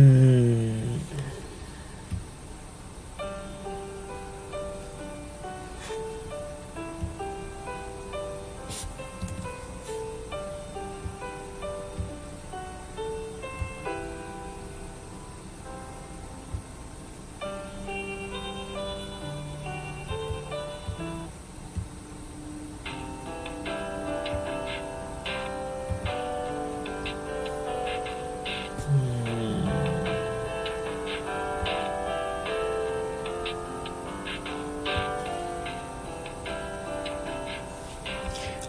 [0.00, 0.29] Mm.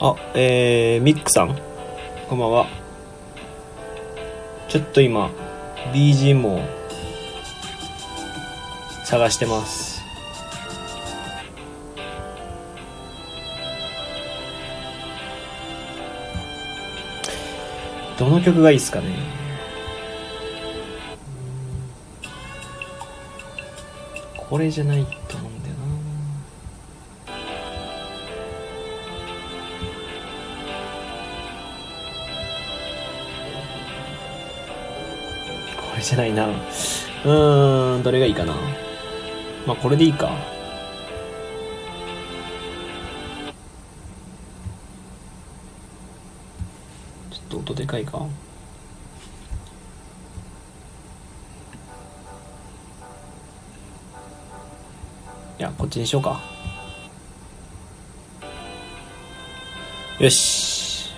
[0.03, 1.55] あ、えー、ミックさん、
[2.27, 2.66] こんばんは。
[4.67, 5.30] ちょっと今、
[5.93, 6.59] BGM を
[9.05, 10.02] 探してます。
[18.17, 19.15] どの曲がいいですかね？
[24.36, 25.38] これじゃないと
[36.12, 36.48] これじゃないな。
[36.50, 38.54] うーん、どれがいいかな。
[39.66, 40.30] まあ、これでいいか。
[47.32, 48.27] ちょっと音でかいか。
[55.60, 56.42] いや、こっちにしようか。
[60.20, 61.10] よし。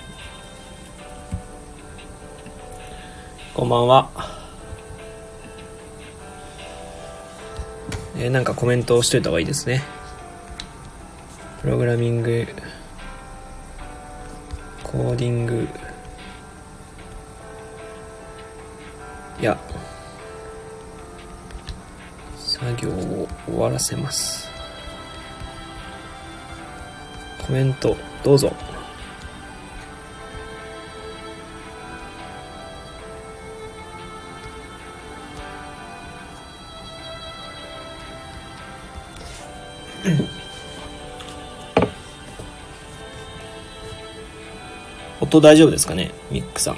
[3.56, 4.13] こんばんは。
[8.24, 9.84] えーなんかコメントをしといた方がいいですね。
[11.62, 12.48] プログラミング、
[14.82, 15.68] コーディング、
[19.42, 19.60] いや、
[22.38, 24.50] 作業を終わらせます。
[27.46, 28.54] コメント、どうぞ。
[45.34, 46.12] 音大丈夫ですかね？
[46.30, 46.76] ミックさん。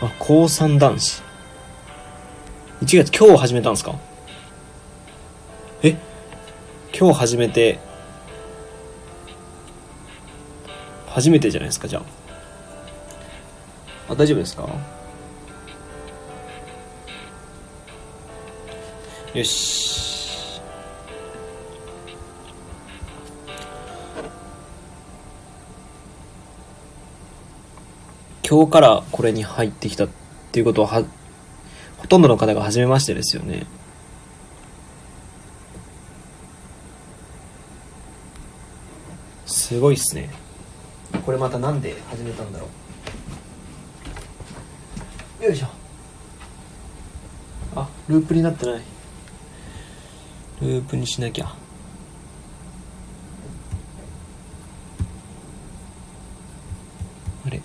[0.00, 1.20] あ、高三男子。
[2.82, 3.96] 1月、今日始めたんですか？
[5.82, 5.96] え？
[6.96, 7.80] 今日始めて、
[11.08, 12.02] 初めてじゃないですか、じゃあ。
[14.12, 14.68] あ、大丈夫ですか？
[19.34, 19.81] よし。
[28.52, 30.08] 今日からこれに入ってきたっ
[30.52, 31.04] ていうことは、
[31.96, 33.64] ほとんどの方が初めましてですよね。
[39.46, 40.28] すごいっすね。
[41.24, 42.68] これまたなんで始めたんだろ
[45.40, 45.44] う。
[45.44, 45.68] よいしょ。
[47.74, 48.82] あ、ループになってない。
[50.60, 51.46] ループにしなきゃ。
[57.46, 57.62] あれ。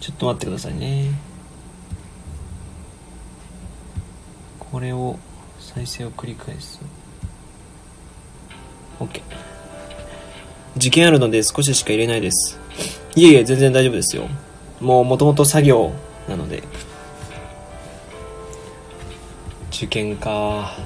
[0.00, 1.10] ちょっと待ってくださいね。
[4.58, 5.18] これを、
[5.58, 6.78] 再生を繰り返す。
[9.00, 9.22] OK。
[10.76, 12.60] 受験あるので少ししか入れないです。
[13.16, 14.28] いえいえ、全然大丈夫ですよ。
[14.78, 15.90] もう元々作業
[16.28, 16.62] なので。
[19.72, 20.76] 受験か。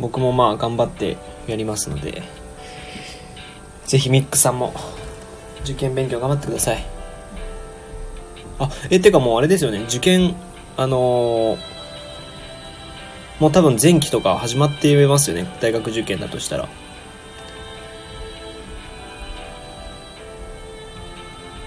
[0.00, 1.16] 僕もまあ頑張って
[1.46, 2.24] やりますので、
[3.86, 4.74] ぜひミックさんも
[5.66, 6.86] 受験勉強頑張ってください。
[8.58, 10.34] あ、え、てかもうあれですよね、受験、
[10.76, 11.76] あのー
[13.38, 16.68] もう多分前期とか始まっていますよね、大学受験だとしたら。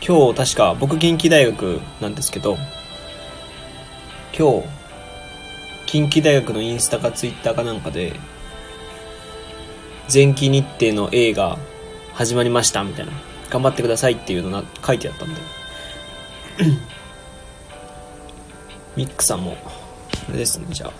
[0.02, 2.58] 今日確か僕近畿大学なんですけど、
[4.36, 4.68] 今日、
[5.86, 8.14] 近畿大学のインスタかツイッターかなんかで、
[10.12, 11.60] 前期日程の A が
[12.14, 13.12] 始まりましたみたいな、
[13.50, 15.42] 頑張ってくださいっていうのが書いてあったんで。
[18.96, 19.58] ミックさんも、
[20.28, 20.92] あれですね、じゃあ。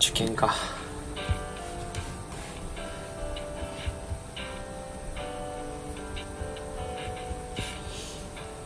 [0.00, 0.54] 受験か。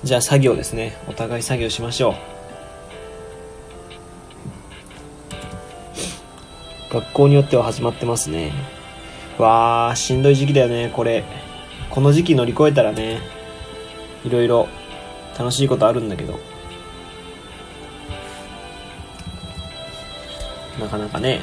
[0.02, 0.96] じゃあ作業ですね。
[1.08, 2.14] お互い作業しましょ
[6.90, 6.94] う。
[6.94, 8.79] 学校によっては始まってますね。
[9.40, 11.24] わー、しんどい時期だよね、これ。
[11.88, 13.20] この時期乗り越えたらね、
[14.24, 14.68] いろいろ
[15.38, 16.38] 楽しいことあるんだけど。
[20.78, 21.40] なかなかね。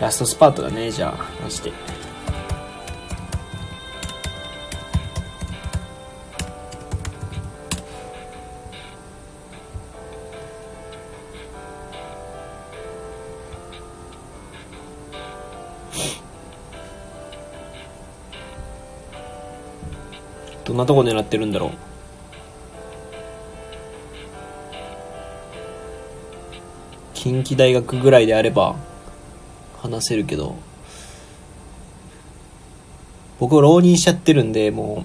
[0.00, 1.91] ラストスパートだね、じゃあ、マジで。
[20.82, 21.70] なとこ狙ってるんだろう。
[27.14, 28.74] 近畿大学ぐらいであれば
[29.80, 30.56] 話せるけど。
[33.38, 35.04] 僕浪人しちゃってるんでも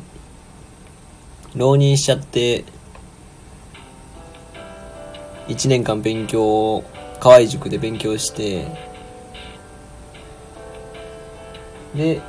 [1.55, 1.59] う。
[1.59, 2.65] 浪人しちゃって
[5.47, 6.83] 1年間勉強
[7.19, 8.65] 河合塾で勉強して。
[11.95, 12.21] で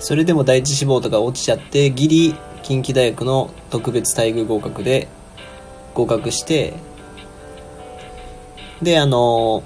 [0.00, 5.08] それでも第一志望とか落ちちゃってギリ近畿大学の特別待遇合格で
[5.94, 6.74] 合格して
[8.82, 9.62] であの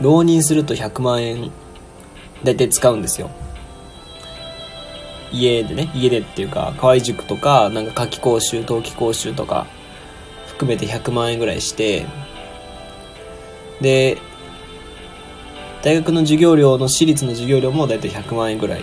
[0.00, 1.50] 浪人すると100万円
[2.42, 3.30] 大体使うんですよ。
[5.30, 9.66] 家でね家でっていうか河合塾とかなんか夏季講習冬季講習とか
[10.46, 12.06] 含めて100万円ぐらいして
[13.80, 14.18] で
[15.82, 18.82] 大学の授業料の私立の授業料も大体100万円ぐらい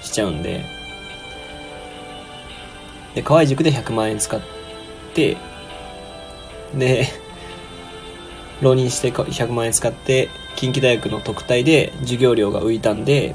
[0.00, 0.64] しちゃうんで
[3.14, 4.40] で河合塾で100万円使っ
[5.14, 5.36] て
[6.74, 7.06] で
[8.62, 13.34] 浪人して100万円使って近畿大学の特待で授業料が浮いたんで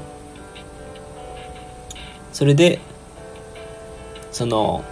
[2.32, 2.80] それで
[4.32, 4.84] その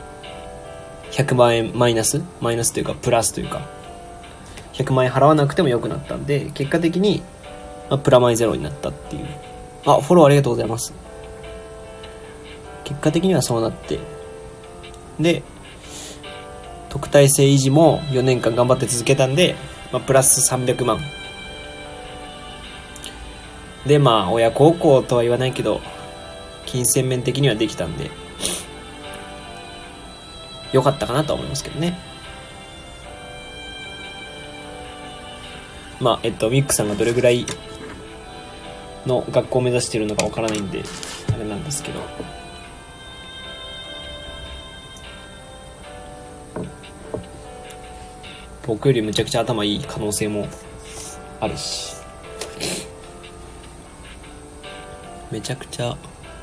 [1.10, 3.66] 100万円マイナスマイナスというかプラスというか
[4.74, 7.22] 100万円払わなくてもよくなったんで結果的に
[7.88, 9.26] まあ、プラマイゼロになったっていう。
[9.84, 10.92] あ、フォローありがとうございます。
[12.84, 13.98] 結果的にはそうなって。
[15.20, 15.42] で、
[16.88, 19.54] 特待生維持も4年間頑張って続けたんで、
[19.92, 21.00] まあ、プラス300万。
[23.86, 25.80] で、まあ、親孝行とは言わないけど、
[26.64, 28.10] 金銭面的にはできたんで、
[30.72, 31.98] 良かったかなとは思いますけどね。
[36.00, 37.46] まあ、えっと、ミックさんがどれぐらい
[39.06, 40.82] の学校を目指しているのかわからないんで、
[41.32, 42.00] あれなんですけど。
[48.66, 50.48] 僕よりむちゃくちゃ頭いい可能性も
[51.40, 51.94] あるし。
[55.30, 55.96] めちゃくちゃ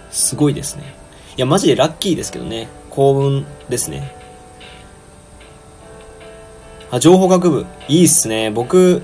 [0.09, 0.95] すごいですね。
[1.35, 2.69] いや、マジでラッキーですけどね。
[2.89, 4.15] 幸運ですね。
[6.91, 7.65] あ、情報学部。
[7.87, 8.51] いいっすね。
[8.51, 9.01] 僕、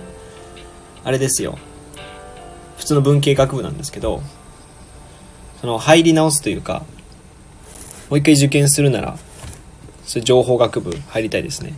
[1.03, 1.57] あれですよ。
[2.79, 4.21] 普通の文系学部なんですけど、
[5.59, 6.85] その入り直すというか、
[8.09, 9.17] もう一回受験するなら、
[10.05, 11.73] それ情報学部入りたいですね。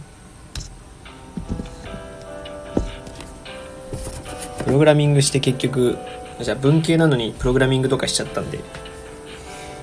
[4.63, 5.97] プログラミングして結局、
[6.39, 8.59] じゃあ文系なのにプログラミングとかしちゃったんで、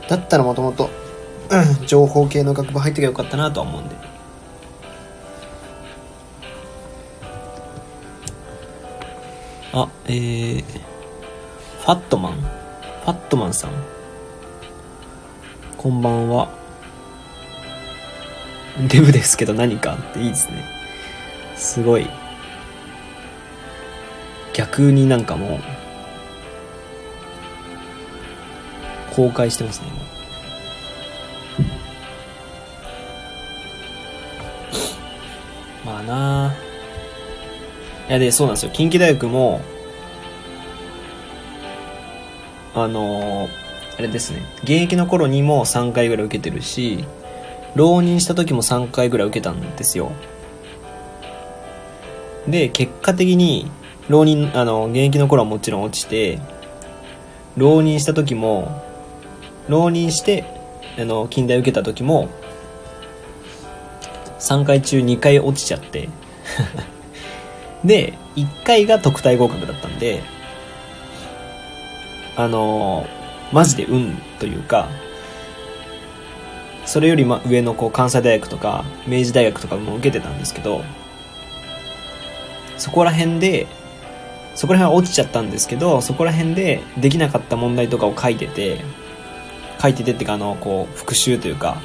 [0.09, 0.89] だったらもともと、
[1.87, 3.97] 情報系の学部入ってきゃよかったなとは思うんで。
[9.73, 13.71] あ、えー、ァットマンファットマンさん
[15.78, 16.50] こんばんは。
[18.88, 20.64] デブですけど何かっていいですね。
[21.57, 22.07] すごい。
[24.52, 25.61] 逆になんかもう、
[29.14, 29.87] 公開してますね、
[35.85, 35.92] 今。
[35.92, 36.54] まあなあ
[38.09, 38.73] いやで、そうなんですよ。
[38.73, 39.61] 近畿大学も、
[42.75, 43.51] あのー、
[43.99, 47.05] あれですね、現役の頃にも3回ぐらい受けてるし、
[47.75, 50.13] 浪人した時も3回ぐらい受けたんですよ。
[52.47, 53.71] で、結果的に、
[54.09, 56.41] 浪人、あの、現役の頃はもちろん落ちて、
[57.57, 58.83] 浪人した時も、
[59.69, 60.45] 浪人して、
[60.99, 62.29] あの、近代受けた時も、
[64.39, 66.09] 3回中2回落ちちゃって
[67.85, 70.23] で、1回が特待合格だったんで、
[72.38, 73.04] あの
[73.52, 74.88] マジで運というか、
[76.87, 80.85] それより上のこう関西大学とか明治大学とかも受けてたんですけど、
[82.76, 83.66] そこら辺で、
[84.54, 88.85] そこら辺は落ちちゃったんですけど、そこら辺でできなかった問題とかを書いてて、
[89.83, 91.76] 書いててってかあの、こう、復習というか、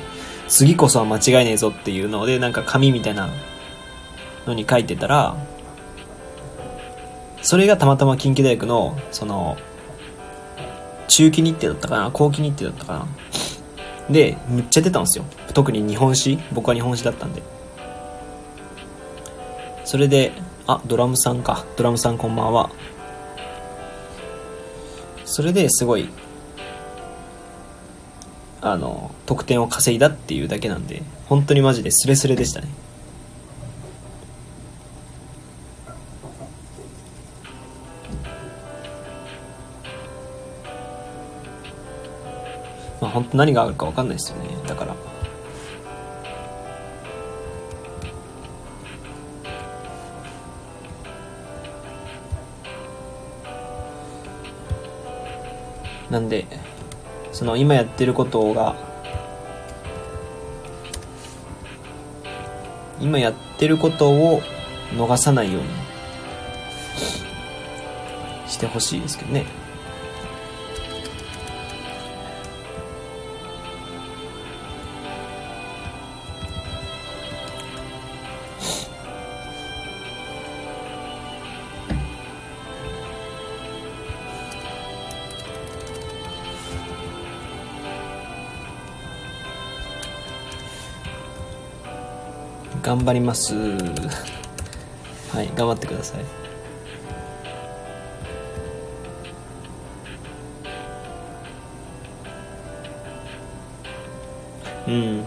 [0.48, 3.30] 次こそは間違いねえぞっていうので、なんか紙みたいな
[4.46, 5.36] のに書いてたら、
[7.42, 9.58] それがたまたま近畿大学の、その、
[11.08, 12.10] 中期日程だったかな？
[12.10, 13.08] 後期日程だったかな？
[14.10, 15.26] で、むっちゃ出たんですよ。
[15.54, 16.40] 特に日本史？
[16.54, 17.42] 僕は日本史だったんで。
[19.86, 20.32] それで、
[20.68, 21.66] あ、ドラムさんか。
[21.78, 22.70] ドラムさんこんばんは。
[25.26, 26.10] それですごい、
[28.62, 32.68] あの、得点を稼いだっていうだけなんで、本当にマジでスレスレでしたね。
[43.04, 44.48] まあ本当何があるか分かんないですよね。
[44.66, 44.96] だから。
[56.10, 56.46] なんで、
[57.34, 58.78] その今やってることが、
[63.02, 64.42] 今やってることを
[64.96, 65.68] 逃さないように
[68.48, 69.63] してほしいですけどね。
[92.84, 93.56] 頑張ります。
[93.56, 96.22] はい頑張ってください。
[104.88, 105.24] うん。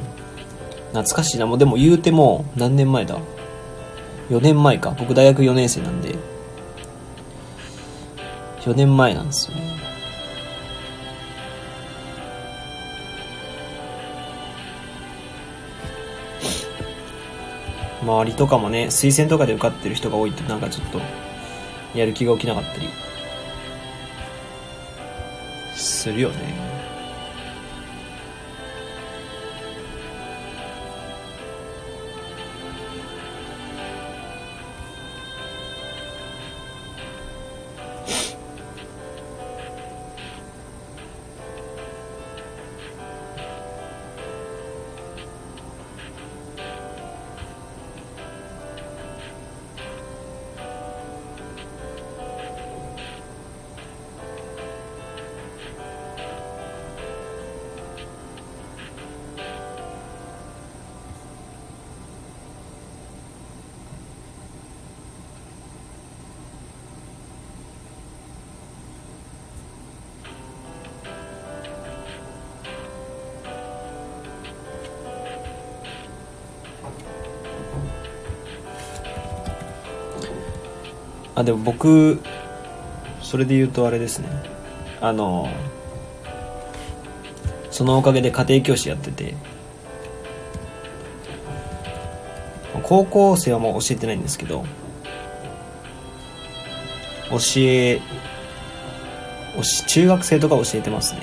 [0.91, 1.47] 懐かしいな。
[1.47, 3.19] もうでも言うても何年前だ
[4.29, 4.95] ？4年前か。
[4.99, 6.15] 僕大学4年生なんで。
[8.61, 9.86] 4年前なんですよね。
[18.07, 21.01] 周りとかもね推薦とかで受かってる人が多いとなんかちょっと
[21.93, 22.89] やる気が起きなかったり
[25.75, 26.66] するよね。
[81.47, 82.21] でも僕
[83.23, 84.29] それで言うとあれですね。
[85.00, 85.49] あの
[87.71, 89.35] そのおかげで家庭教師やってて。
[92.83, 94.65] 高校生はもう教えてないんですけど
[97.31, 98.00] 教え
[99.88, 101.23] 中学生とか教えてますね。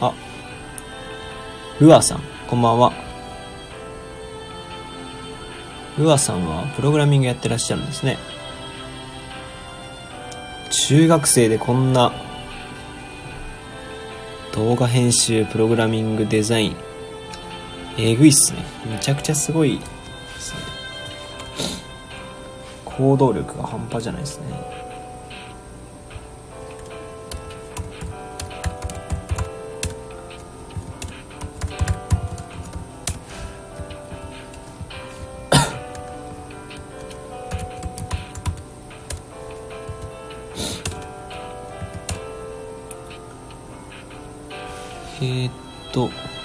[0.00, 0.14] あ
[1.80, 2.92] ルアさんこんばんは。
[5.98, 8.16] ルアさんはプログラミングやってらっしゃるんですね。
[10.92, 12.12] 中学生でこんな
[14.54, 16.76] 動画編集、プログラミング、デザイン、
[17.96, 18.62] えぐいっすね。
[18.84, 19.86] めちゃくちゃすごいで
[20.38, 20.58] すね。
[22.84, 24.81] 行動力が半端じゃないですね。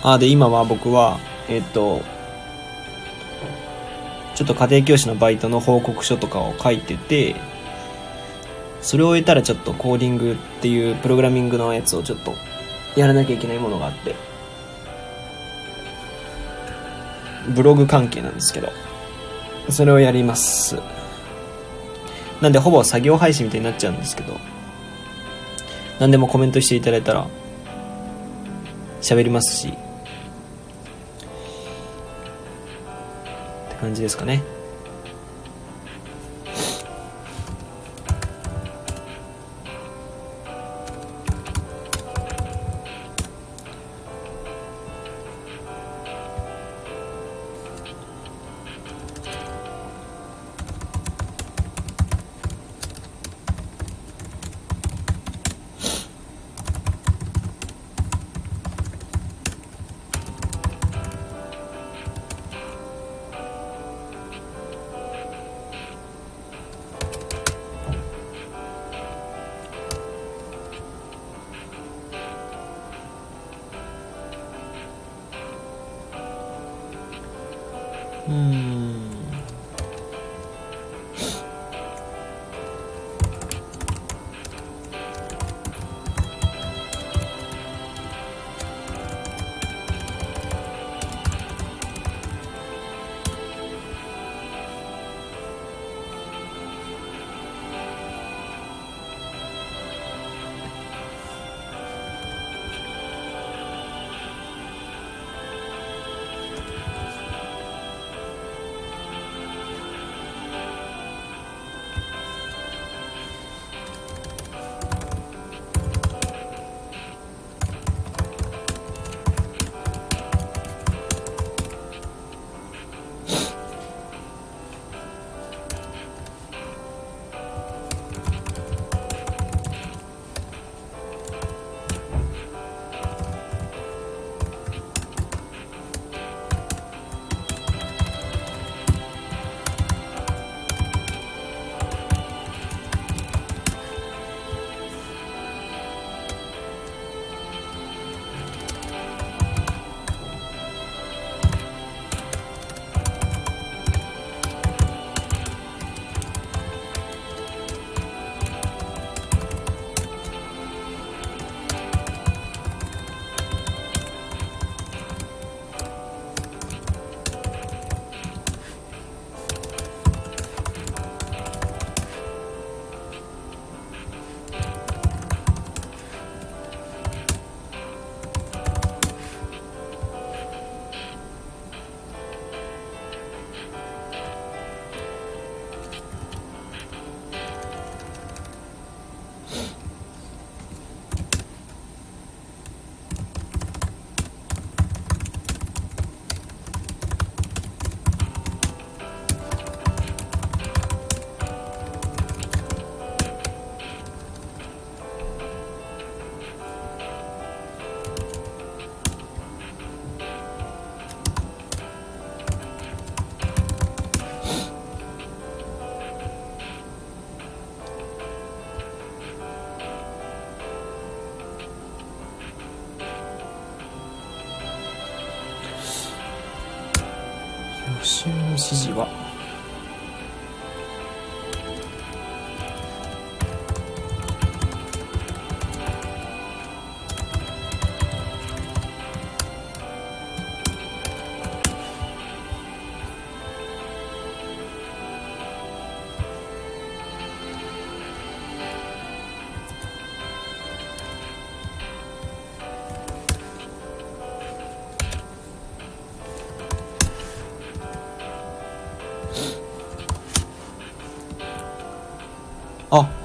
[0.10, 2.02] あ、で、今は僕は、え、っと、
[4.36, 7.36] ちょっと家庭教師のバイトの報告書とかを書いてて、
[8.80, 12.32] それを終えたらちょっとコーディングっていうプログラミングのやつをちょっと
[12.96, 14.16] やらなきゃいけないものがあって、
[17.50, 18.72] ブログ関係なんですけど、
[19.70, 20.78] それをやります。
[22.42, 24.38] なんでほぼ作業配信みたいになっちゃうんですけど、
[26.00, 27.28] 何でもコメントしていただいたら
[29.02, 29.74] 喋りますし
[33.88, 34.57] 感じですかね。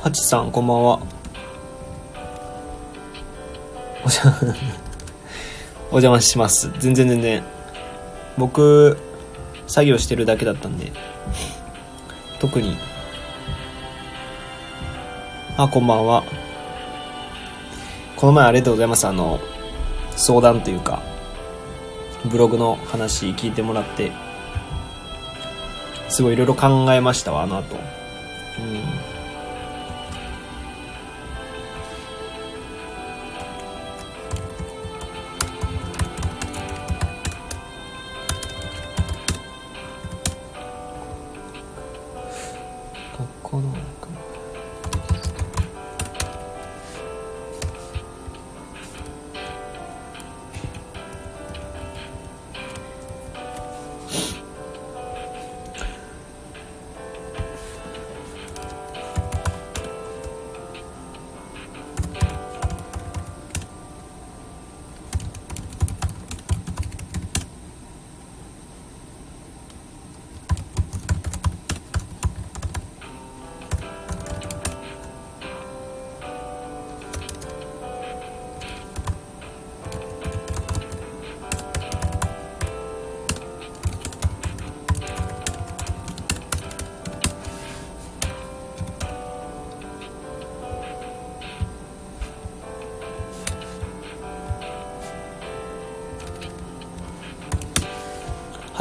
[0.02, 1.00] ハチさん、こんばんは。
[4.04, 4.34] おじゃ、
[5.92, 6.72] お邪魔します。
[6.80, 7.44] 全然全然。
[8.36, 8.98] 僕、
[9.68, 10.90] 作業してるだけだったんで、
[12.40, 12.76] 特に。
[15.56, 16.24] あ、こんばんは。
[18.16, 19.06] この前ありがとうございます。
[19.06, 19.38] あの、
[20.16, 21.00] 相談というか、
[22.24, 24.10] ブログの話聞いてもらって、
[26.08, 28.01] すごいいろいろ考えましたわ、あの後。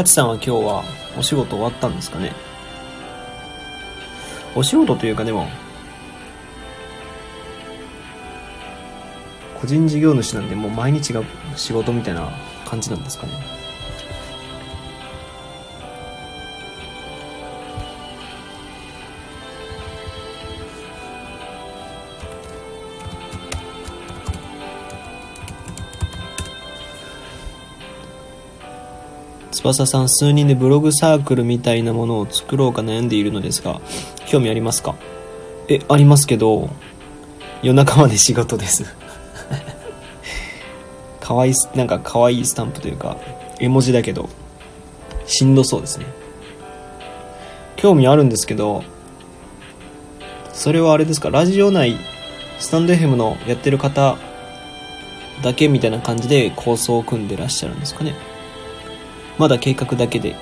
[0.01, 0.83] ハチさんは今日は
[1.15, 2.33] お仕事終わったんですかね？
[4.55, 5.47] お仕事というかでも、
[9.61, 11.21] 個人事業主なんでもう毎日が
[11.55, 12.31] 仕事みたいな
[12.65, 13.33] 感じなんですかね？
[29.63, 33.79] 翼さん、数人でブログサークルみたいなものを作ろうか悩んでいるのですが、
[34.25, 34.95] 興味ありますか？
[35.67, 36.69] え、ありますけど、
[37.61, 38.85] 夜中まで仕事です。
[41.21, 43.17] かわいい、なんか可愛いスタンプというか、
[43.59, 44.29] 絵文字だけど、
[45.27, 46.07] しんどそうですね。
[47.75, 48.83] 興味あるんですけど、
[50.53, 51.97] それはあれですか、ラジオ内、
[52.59, 54.17] スタンド FM のやってる方
[55.43, 58.15] だけみたいな感じで構想を組んでらっしゃるんですかね？
[59.41, 60.35] まだ計画だけで。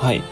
[0.00, 0.22] はい。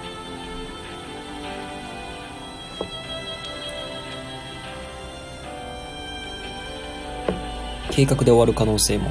[7.90, 9.10] 計画で終わる可能性も。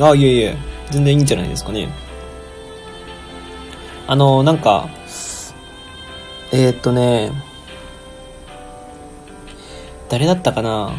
[0.00, 0.56] あ、いえいえ、
[0.90, 1.90] 全然いいんじゃないですかね。
[4.06, 4.88] あの、なんか、
[6.50, 7.30] えー、っとね、
[10.08, 10.92] 誰だったかな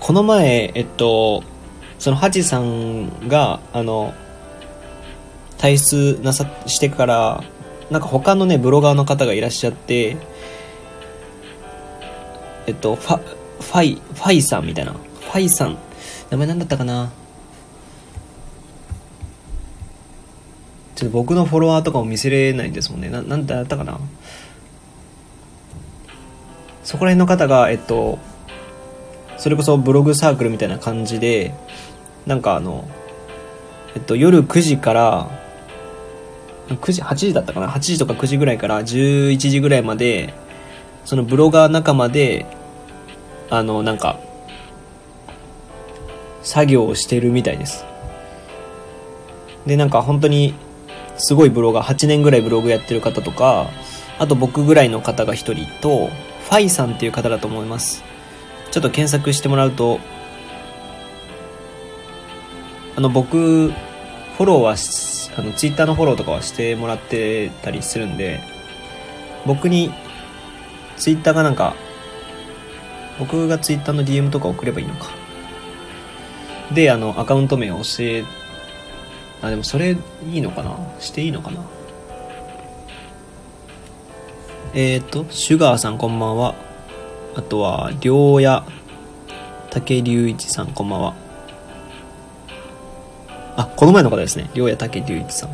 [0.00, 1.51] この前、えっと、
[2.02, 4.12] そのハチさんが、あの、
[5.58, 7.44] 退出なさ、してから、
[7.92, 10.16] なんか他のね、ブロガーの方がいらっしゃって、
[12.66, 14.94] えっと、ファ、ファイ、ファイさんみたいな。
[14.94, 15.78] ファイさん。
[16.30, 17.12] 名前なんだったかな？
[20.96, 23.10] ちょっと僕のフォロワーとかも見せれないんですもんね。
[23.10, 24.00] な、なんだったかな？
[26.82, 28.18] そこら辺の方が、えっと、
[29.38, 31.54] それこそブログサークルみたいな感じで、
[32.26, 32.88] なんかあの、
[33.94, 35.30] えっと、夜9時から、
[36.68, 40.32] 9時、8時だったかな ?8 時とか9時ぐらいから11時ぐらいまで、
[41.04, 42.46] そのブロガー仲間で、
[43.50, 44.18] あの、なんか、
[46.42, 47.84] 作業をしてるみたいです。
[49.66, 50.54] で、なんか本当に、
[51.16, 53.68] すごいブロガー、8年ぐらいブログやってる方とか、
[54.18, 58.02] あと僕ぐらいの方が1人と、ファイさんっていう方だと思います。
[58.70, 60.00] ちょっと検索してもらうと、
[62.96, 68.40] あの、僕、フォローはし、あの、ツイッターのフォローとかはしてもらってたりするんで、
[69.46, 69.90] 僕に、
[70.96, 71.74] ツイッターがなんか、
[73.18, 75.10] 僕がツイッターの DM とか送ればいいのか。
[76.72, 78.24] で、あの、アカウント名を教え、
[79.42, 79.96] あ、でもそれ
[80.30, 80.76] いいのかな？
[81.00, 81.60] していいのかな？
[84.74, 86.54] えーと、シュガーさんこんばんは。
[87.34, 88.64] あとは、りょうや、
[89.70, 91.21] 竹隆一さんこんばんは。
[93.56, 94.50] あ、この前の方ですね。
[94.54, 95.50] りょうや竹隆一さん。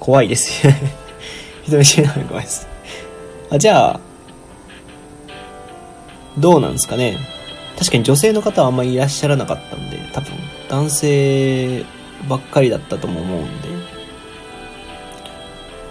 [0.00, 0.66] 怖いです。
[1.64, 2.66] 人見知りなの怖いです。
[3.50, 4.00] あ、じゃあ、
[6.38, 7.18] どうなんですかね。
[7.78, 10.32] 確かに女性の方はあんまりいらっしゃらなかったんで、多分、
[10.68, 11.84] 男性
[12.28, 13.68] ばっかりだったとも思うんで。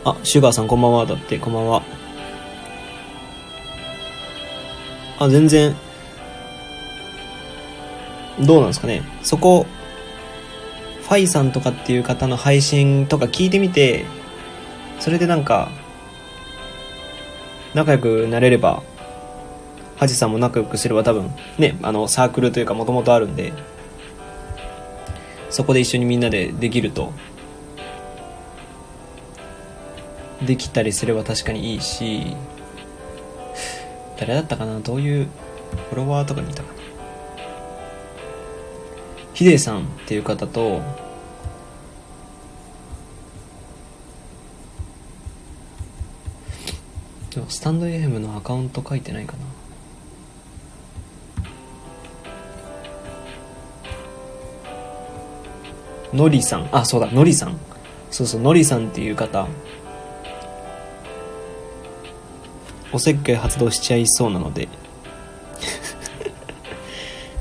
[0.03, 1.05] あ、シュガーさんこんばんは。
[1.05, 1.83] だって、こんばんは。
[5.19, 5.75] あ、全然、
[8.39, 9.03] どうなんですかね。
[9.21, 9.67] そこ、
[11.11, 14.05] ファイさんとかっていう方の配信とか聞いてみて、
[15.01, 15.69] それでなんか、
[17.73, 18.81] 仲良くなれれば、
[19.97, 23.51] ハジさんも仲良くすれば多分、ね、あの、サークルというかもともとあるんで、
[25.49, 27.11] そこで一緒にみんなでできると、
[30.41, 32.37] できたりすれば確かにいいし、
[34.17, 34.79] 誰だったかな？
[34.79, 35.27] どういう
[35.89, 36.80] フォロワーとかにいたかな？
[39.41, 40.83] ヒデさんっていう方と、
[47.33, 49.39] でもスタンド FM のアカウント書いてないかな。
[56.13, 56.69] のりさん。
[56.71, 57.57] あそうだのりさん。
[58.11, 59.47] そうそうのりさんっていう方。
[62.93, 64.69] おせっかい発動しちゃいそうなので。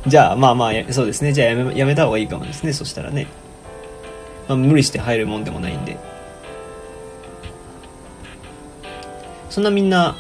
[0.06, 1.32] じゃあまあまあそうですね。
[1.32, 2.72] じゃあやめやめた方がいいかもですね。
[2.72, 3.26] そしたらね、
[4.48, 5.98] まあ、無理して入るもんでもないんで。
[9.50, 10.16] そんなみんな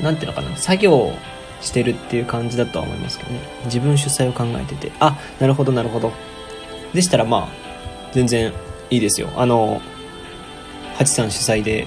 [0.00, 0.56] なんていうのかな。
[0.56, 1.12] 作業
[1.60, 3.40] してるっていう感じだとは思いますけどね。
[3.66, 6.12] 自分主催を考えててあなるほどなるほど。
[6.94, 7.48] でしたらまあ
[8.12, 8.52] 全然
[8.88, 9.28] いいですよ。
[9.36, 9.82] あの
[10.96, 11.86] ハチさん主催で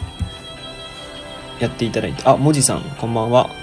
[1.59, 3.62] やっていただいてあもじさんこんばんは。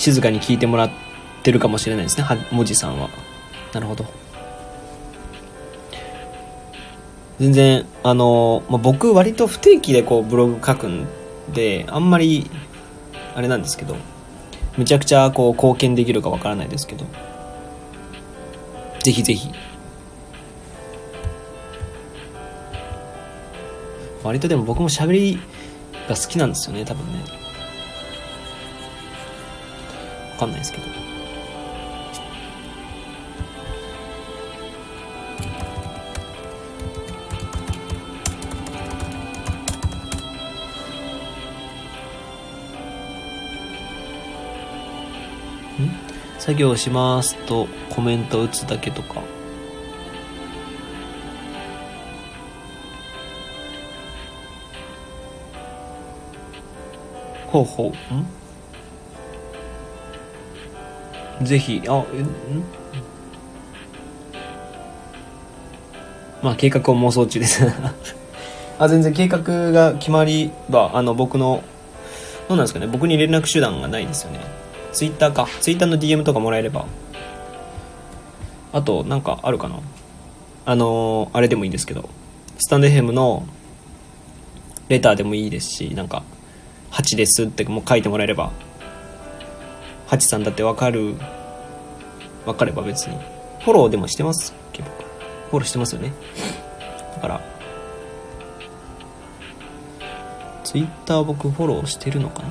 [0.00, 0.90] 静かに聞いてもらっ
[1.42, 2.24] てるかもしれないですね。
[2.24, 3.10] はもじさんは。
[3.74, 4.06] なるほど。
[7.38, 11.06] 全然あの、まあ、僕割と不定期でこうブログ書くん
[11.52, 12.50] であんまり
[13.34, 13.94] あれなんですけど
[14.78, 17.04] むちゃくちゃこう貢献できるかわからないですけど
[19.00, 19.50] ぜひぜひ。
[24.22, 25.38] 割とでも僕も喋り
[26.08, 27.39] が好きなんですよね多分ね。
[30.40, 30.86] かんないですけど。
[30.86, 30.90] ん？
[46.38, 49.20] 作業しますとコメント打つだけとか。
[57.48, 58.39] ほうほうん？
[61.42, 62.26] ぜひ、あ、えん？
[66.42, 67.64] まあ計画を妄想中です。
[68.78, 69.38] あ、全然計画
[69.72, 71.62] が決まりば、あの僕の、
[72.48, 74.40] どうなんですかね、僕に連絡手段がないですよね。
[74.92, 75.48] ツイッターか。
[75.60, 76.86] ツイッターの DM とかもらえれば。
[78.72, 79.76] あと、なんかあるかな。
[80.66, 82.08] あのー、あれでもいいんですけど、
[82.58, 83.44] スタンド FM の
[84.88, 86.22] レターでもいいですし、なんか、
[86.92, 88.50] 8ですってもう書いてもらえれば。
[90.10, 91.14] 8さんだって分かる。
[92.44, 93.16] 分かれば別に。
[93.60, 96.12] フォローでもしてますっけ僕フォローしてますよね。
[97.14, 97.40] だから
[100.64, 102.48] ツイッター僕フォローしてるのかな。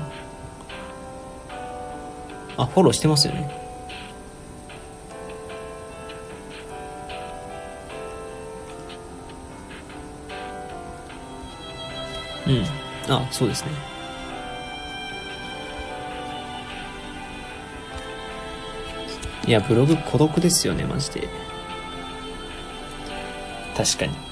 [2.58, 3.50] あフォローしてますよね。
[12.48, 12.66] うん。
[13.14, 13.99] あそうですね。
[19.50, 21.28] いや、ブログ孤独ですよね、マジで。
[23.76, 24.29] 確かに。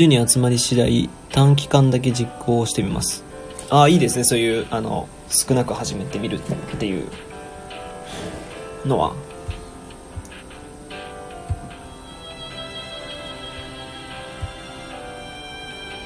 [0.00, 3.22] 10人集まり次第短期間だけ実行してみます。
[3.68, 4.24] ああいいですね。
[4.24, 6.40] そういうあの少なく始めてみるっ
[6.78, 7.06] ていう
[8.86, 9.14] のは。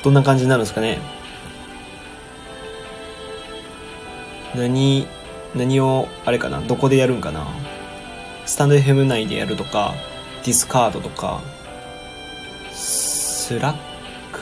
[0.02, 0.98] どんな感じになるんですかね。
[4.56, 5.06] 何
[5.54, 6.60] 何をあれかな。
[6.62, 7.46] どこでやるんかな。
[8.44, 9.94] スタンド FM 内でやるとか
[10.44, 11.40] ディスカードとか
[12.72, 13.83] スラック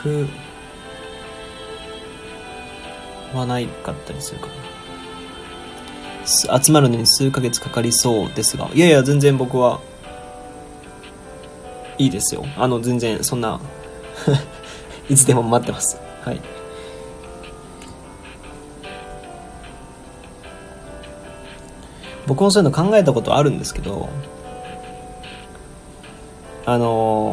[0.03, 0.27] ク
[3.33, 4.53] はないかったりするかな。
[6.61, 9.79] 集まるのに数ヶ月かかりそうですが、いやいや、全然僕は、
[11.97, 12.45] いいですよ。
[12.57, 13.59] あの、全然、そんな
[15.09, 15.97] いつでも待ってます。
[16.23, 16.41] はい。
[22.25, 24.09] 僕もそういうの考えたことあるんですけど、
[26.65, 27.32] あの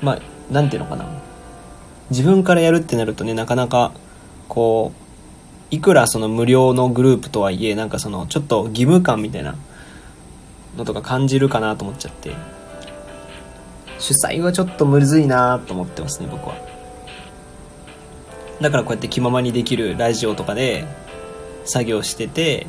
[0.00, 0.18] まあ、
[0.52, 1.06] なんていうのかな。
[2.10, 3.92] 自分からやるってなるとね、なかなか、
[4.48, 9.54] こう、いくらその無料のグループとはいえ、なんかその、ちょっと義務感みたいな
[10.76, 12.34] のとか感じるかなと思っちゃって、
[13.98, 16.54] 主催はちょっとむずいなと思ってますね、僕は。
[18.60, 20.84] だからこうやって気ままにできるラジオとかで
[21.64, 22.66] 作業してて、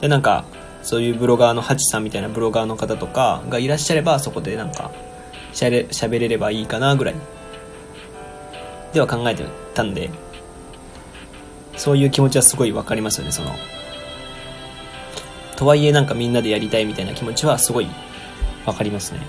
[0.00, 0.44] で、なんか、
[0.82, 4.92] そういうブロガーのハチさんみたいなブロガーの方とかがいらっしゃれば、そこでなんか、
[5.56, 7.14] しゃれ喋れればいいかなぐらい。
[8.92, 9.42] では考えて
[9.74, 10.10] たんで
[11.76, 13.54] そういう気持ちはすごい分かりますよねその。
[15.56, 17.88] とはいえなんかみんなでやりたいみたいな気持ちはすごい
[18.66, 19.20] 分かりますね。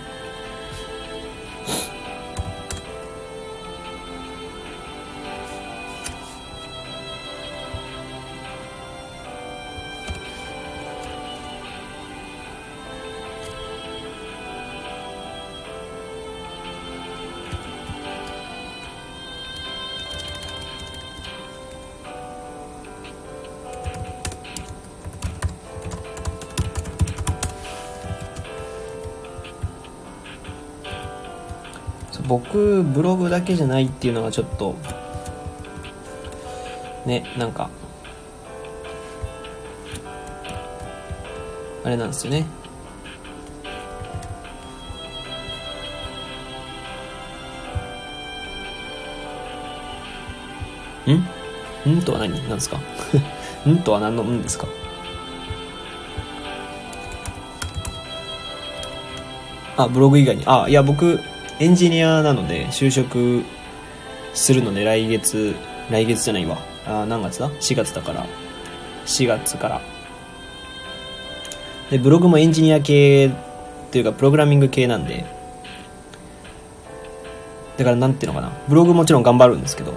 [32.83, 34.75] ブログだけじゃないっていうのがちょっと
[37.05, 37.69] ねなんか
[41.83, 42.45] あれなんですよね。
[51.85, 51.97] ん？
[51.99, 52.01] ん？
[52.01, 52.31] とは何？
[52.49, 52.77] なんですか？
[53.69, 53.77] ん？
[53.83, 54.67] とは何のんですか？
[59.77, 60.43] あ、ブログ以外に。
[60.45, 61.21] あ、いや、僕、
[61.59, 63.43] エンジニアなので就職
[64.33, 65.55] するので来月。
[65.89, 66.57] 来月じゃないわ。
[66.85, 68.25] あ何月だ？4月だから。
[69.05, 69.81] 4月から。
[71.89, 73.31] で、ブログもエンジニア系っ
[73.89, 75.25] ていうか、プログラミング系なんで、
[77.77, 79.93] だからなんていうのかな、ブログもちろん頑張るんですけど、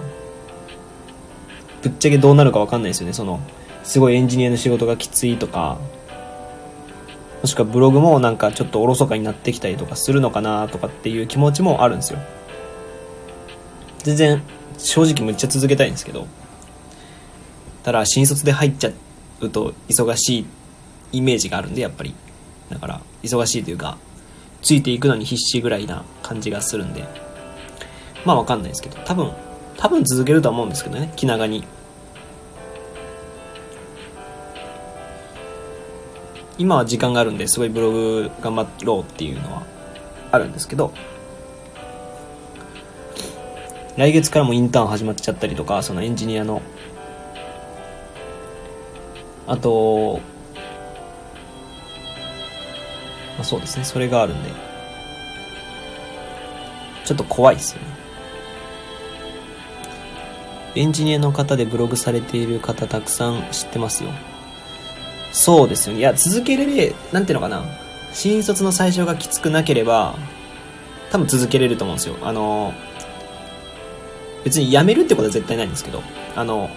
[1.81, 3.41] ぶっちゃけどうなるかわかんないですよね、その、
[3.83, 5.77] すごいエンジニアの仕事がきついとか、
[7.41, 12.19] もしくはブログもなんかちょっとおろそかになってきたりとかするのかなとかっていう気持ちもあるんですよ。
[14.03, 14.43] 全然
[14.77, 16.27] 正直むっちゃ続けたいんですけど、
[17.83, 18.91] ただ新卒で入っちゃ
[19.39, 20.45] うと忙しい
[21.13, 22.13] イメージがあるんで、やっぱり。
[22.69, 23.97] だから、忙しいというか、
[24.61, 27.03] ついていくのに必死ぐらいな感じがするんで、
[28.23, 29.31] まあわかんないですけど、多分、
[29.77, 31.63] 多分続けるとは思うんですけどね、気長に。
[36.61, 39.63] 今は時間があるんですごいブログ頑張ろうっていうのは
[40.31, 40.93] あるんですけど、
[43.97, 46.61] 来月からもインターン始まっちゃったりとか、そのエンジニアの、
[49.47, 50.19] あと、
[53.37, 54.51] まあ、そうですね、それがあるんで、
[57.05, 57.87] ちょっと怖いですよね。
[60.75, 64.11] エンジニアの方でブログされている方たくさん知ってますよ。
[65.31, 65.99] そうですよね。
[65.99, 67.63] いや、続けれる、なんていうのかな。
[68.13, 70.15] 新卒の最初がきつくなければ、
[71.11, 72.15] 多分続けれると思うんですよ。
[72.21, 72.73] あの、
[74.43, 76.01] 別に辞めるってことは絶対ないんですけど、
[76.35, 76.69] あの、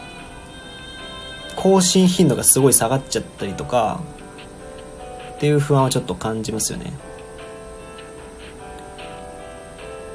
[1.56, 4.00] 更新頻度がすごい下がっちゃったりとか、
[5.34, 6.92] っていう不安はちょっと感じますよね。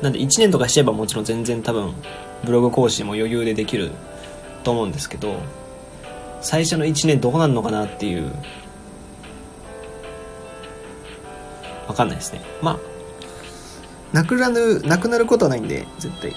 [0.02, 1.94] なんで1年とかしちゃえばもちろん全然多分
[2.46, 3.92] ブログ更新も余裕でできる
[4.64, 5.36] と思うんですけど、
[6.42, 8.32] 最初の1年どうなるのかなっていう、
[11.88, 12.42] わかんないですね。
[12.62, 12.80] まあ、
[14.16, 16.34] なくなる、なくなることはないんで、絶対。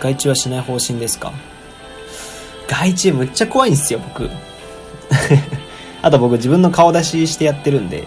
[0.00, 1.32] 外注はしない方針ですか？
[2.68, 4.28] 外注むっちゃ怖いんですよ、僕。
[6.02, 8.06] あと僕自分の顔出ししてやってるんで、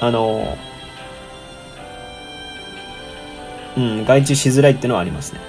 [0.00, 0.58] あの、
[3.76, 5.40] うん、外注しづらいってのはありますね。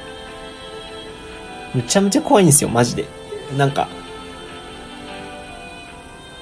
[1.73, 3.05] むちゃむちゃ怖いんですよ、マジで。
[3.57, 3.87] なんか、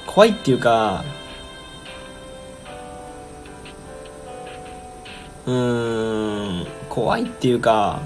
[0.06, 1.04] 怖いっていうか、
[5.46, 8.02] うーん、怖いっていうか、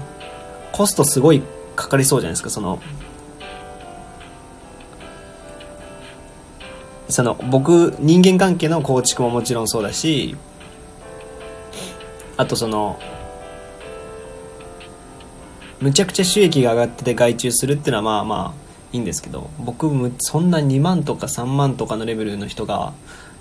[0.72, 1.42] コストすごい
[1.74, 2.80] かかりそうじゃないですか、その、
[7.08, 10.36] その、僕、人間関係の構築ももちろんそうだし、
[12.36, 12.98] あとその、
[15.86, 18.54] むちゃくちゃ収益が上がってて外注するっていうのはまあまあ
[18.92, 19.88] いいんですけど僕
[20.18, 22.92] そんな2万とか3万とかのレベルの人が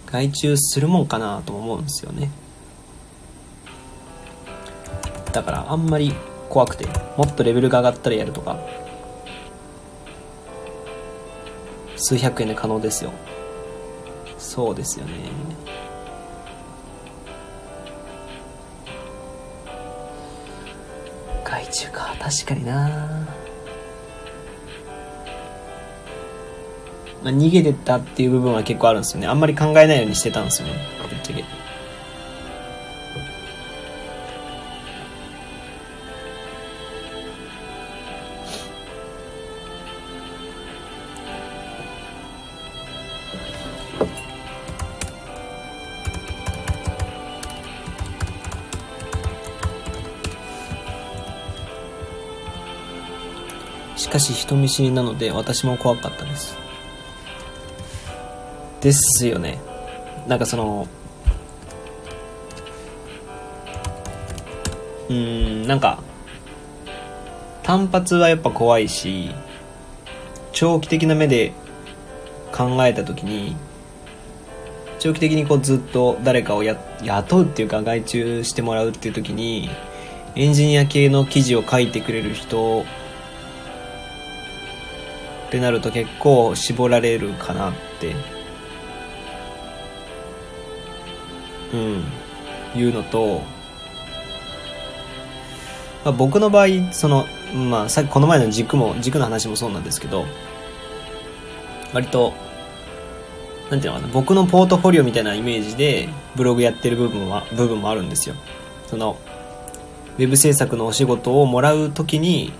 [0.05, 2.29] 外注するもんかなと思うんですよね。
[5.33, 6.13] だからあんまり
[6.47, 6.85] 怖くて
[7.17, 8.59] もっとレベルが上がったらやるとか
[11.95, 13.11] 数百円で可能ですよ。
[14.37, 15.13] そうですよね。
[21.45, 22.15] 害虫か。
[22.19, 23.25] 確かにな。
[27.23, 29.27] まあ、逃げてったっていう部分は結構あるんですよね。
[29.27, 30.73] あんまり考えないようにしてたんですよね。
[31.09, 31.43] ぶっちゃけ。
[54.15, 56.57] かし人見知りなので私も怖かったです。
[58.79, 59.59] ですよね。
[60.25, 60.87] なんかその
[65.09, 66.01] うんなんか
[67.61, 69.31] 単発はやっぱ怖いし
[70.53, 71.51] 長期的な目で
[72.53, 73.55] 考えた時に
[74.97, 79.69] 長期的にこうずっと誰かをや雇うっていうか外注してもらうっていう時に
[80.35, 82.85] エンジニア系の記事を書いてくれる人
[85.47, 88.15] ってなると結構絞られるかなって
[91.73, 92.03] うん
[92.79, 93.41] いうのと、
[96.03, 100.25] まあ、僕の場合そのまあさっきこの前の軸も軸の話もそうなんですけど
[101.93, 102.33] 割と
[103.69, 108.35] なんていうのかな僕のポートフォリオみたいなイメージでブログやってる部分は部分もあるんですよ。
[108.87, 109.17] その
[110.17, 112.53] ウェブ制作のお仕事をもらう時に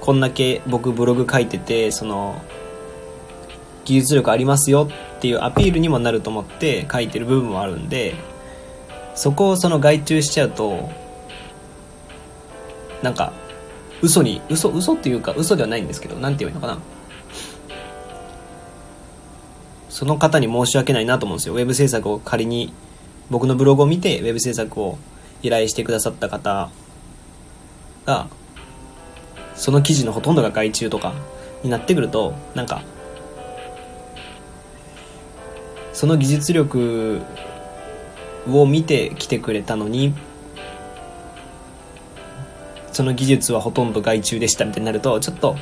[0.00, 2.40] こんだけ僕ブログ書いててその
[3.84, 8.14] 技術力ありますよっていうアピールにもなると思って書いてる部分もあるんで
[9.14, 10.90] そこをその外注しちゃうと
[13.02, 13.32] なんか
[14.00, 16.78] 嘘に嘘嘘っていうか嘘ではないんですけど何て言うのかな。
[19.88, 21.54] その方に申し訳ないなと思うんですよ。
[21.54, 22.72] ウェブ制作を仮に
[23.30, 24.98] 僕のブログを見てウェブ制作を
[25.42, 26.70] 依頼してくださった方
[28.06, 28.28] が
[29.58, 31.12] その記事のほとんどが外注とか
[31.64, 32.82] になってくるとなんか
[35.92, 37.20] その技術力
[38.48, 40.14] を見て来てくれたのに
[42.92, 45.56] その技術はほとんど外注でしたみたいになるとちょっと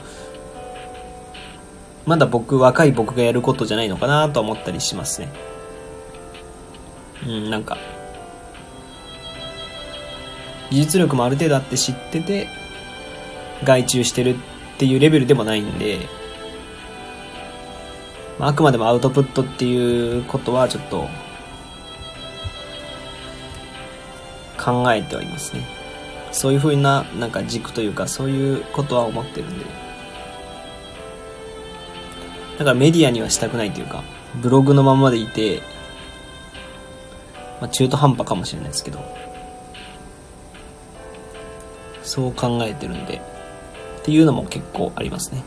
[2.05, 5.33] まだ僕若い僕がやることじゃないのかなと思ったりしますね。
[7.27, 7.79] うんなんか
[10.71, 12.49] 技術力もある程度あって知ってて
[13.65, 15.99] 外注してるっていうレベルでもないんで、
[18.39, 21.09] まあ、あくまでもアウトプットっていうことはちょっと
[24.63, 25.63] 考えてはいますね。
[26.33, 29.65] そういうふうななんか軸というかそういうことは思ってるんで。
[32.59, 34.03] だからメディアにはしたくないというか
[34.37, 35.63] ブログのままでいて、
[37.61, 38.99] まあ、中途半端かもしれないですけど
[42.03, 43.36] そう考えてるんで。
[44.07, 45.41] っていうのも結構ありますね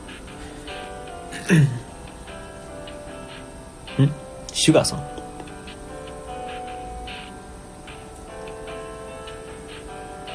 [4.05, 4.12] ん
[4.51, 5.03] シュガーさん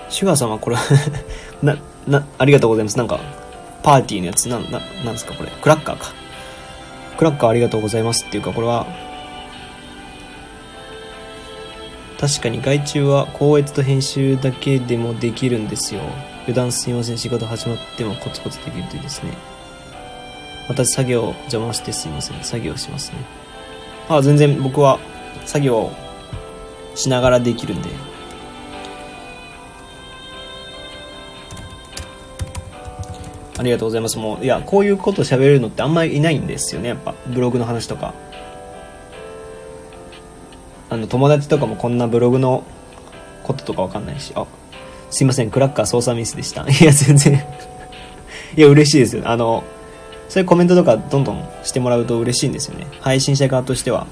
[0.08, 0.76] シュガーさんはこれ
[1.62, 2.96] な、な、ありがとうございます。
[2.96, 3.18] なんか、
[3.82, 5.34] パーティーのやつ、な、な、なんですか？
[5.34, 5.50] これ。
[5.50, 6.12] クラッカーか。
[7.18, 8.86] クラッカーありがとうございますっていうか、これは、
[12.18, 16.00] 確かに外注は校閲と編集だけでもできるんですよ。
[16.46, 17.18] 油断すいません。
[17.18, 19.32] 仕事始まってもコツコツできるといいですね。
[20.68, 22.42] 私作業邪魔してすいません。
[22.42, 23.18] 作業しますね。
[24.08, 24.98] あ、全然僕は
[25.46, 25.90] 作業
[26.94, 27.88] しながらできるんで。
[33.56, 34.18] ありがとうございます。
[34.18, 36.88] もう、いや、こういうこと喋れるのってあんまりいないんですよね。
[36.88, 38.12] やっぱ、ブログの話とか。
[40.90, 42.64] あの、友達とかもこんなブログの
[43.44, 44.32] こととかわかんないし。
[44.34, 44.44] あ、
[45.14, 46.66] すいません、クラッカー操作ミスでした。
[46.68, 47.34] いや、全然
[48.58, 49.22] いや、嬉しいですよ。
[49.26, 49.62] あの、
[50.28, 52.88] そういうコメントとかどんどんしてもらうと嬉しいんですよね。
[53.00, 54.08] 配信者側としては。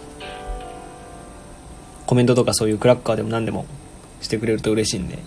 [2.07, 3.67] コメントとかそういうクラッカーでも何でも
[4.21, 5.19] してくれると嬉しいんで。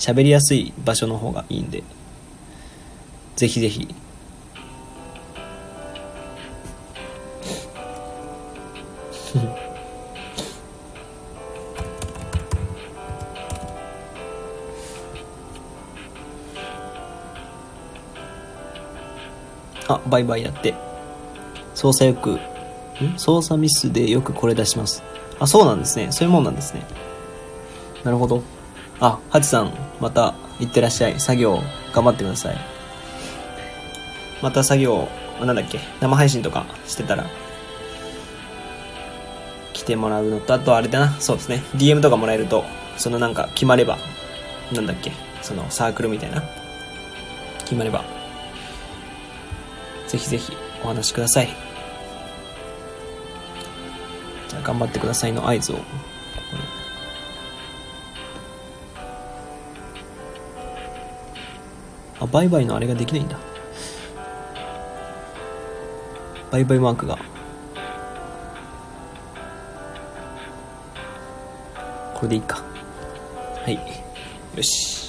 [0.00, 1.84] 喋りやすい場所の方がいいんで。
[3.36, 3.94] ぜひぜひ。
[19.90, 20.74] あ、バイバイやって。
[21.74, 22.32] 操作よく、
[23.02, 23.18] ん？
[23.18, 25.02] 操作ミスでよくこれ出します。
[25.38, 26.12] あ、そうなんですね。
[26.12, 26.86] そういうもんなんですね。
[28.04, 28.42] なるほど。
[29.00, 31.18] あ、ハチさん、また行ってらっしゃい。
[31.18, 31.60] 作業
[31.92, 32.56] 頑張ってください。
[34.42, 35.08] また作業、
[35.40, 37.26] なんだっけ、生配信とかしてたら、
[39.72, 41.62] 来てもらうのと、あとあれだな、そうですね。
[41.76, 42.64] DM とかもらえると、
[42.98, 43.98] そのなんか決まれば、
[44.72, 46.42] なんだっけ、そのサークルみたいな、
[47.60, 48.04] 決まれば、
[50.10, 50.52] ぜひぜひ
[50.82, 51.48] お話しください。
[54.48, 55.76] じゃあ頑張ってくださいの合図を。
[62.18, 63.38] あ、バイバイのあれができないんだ。
[66.50, 67.16] バイバイマークが。
[72.14, 72.64] これでいいか。
[73.62, 73.74] はい。
[74.56, 74.99] よし。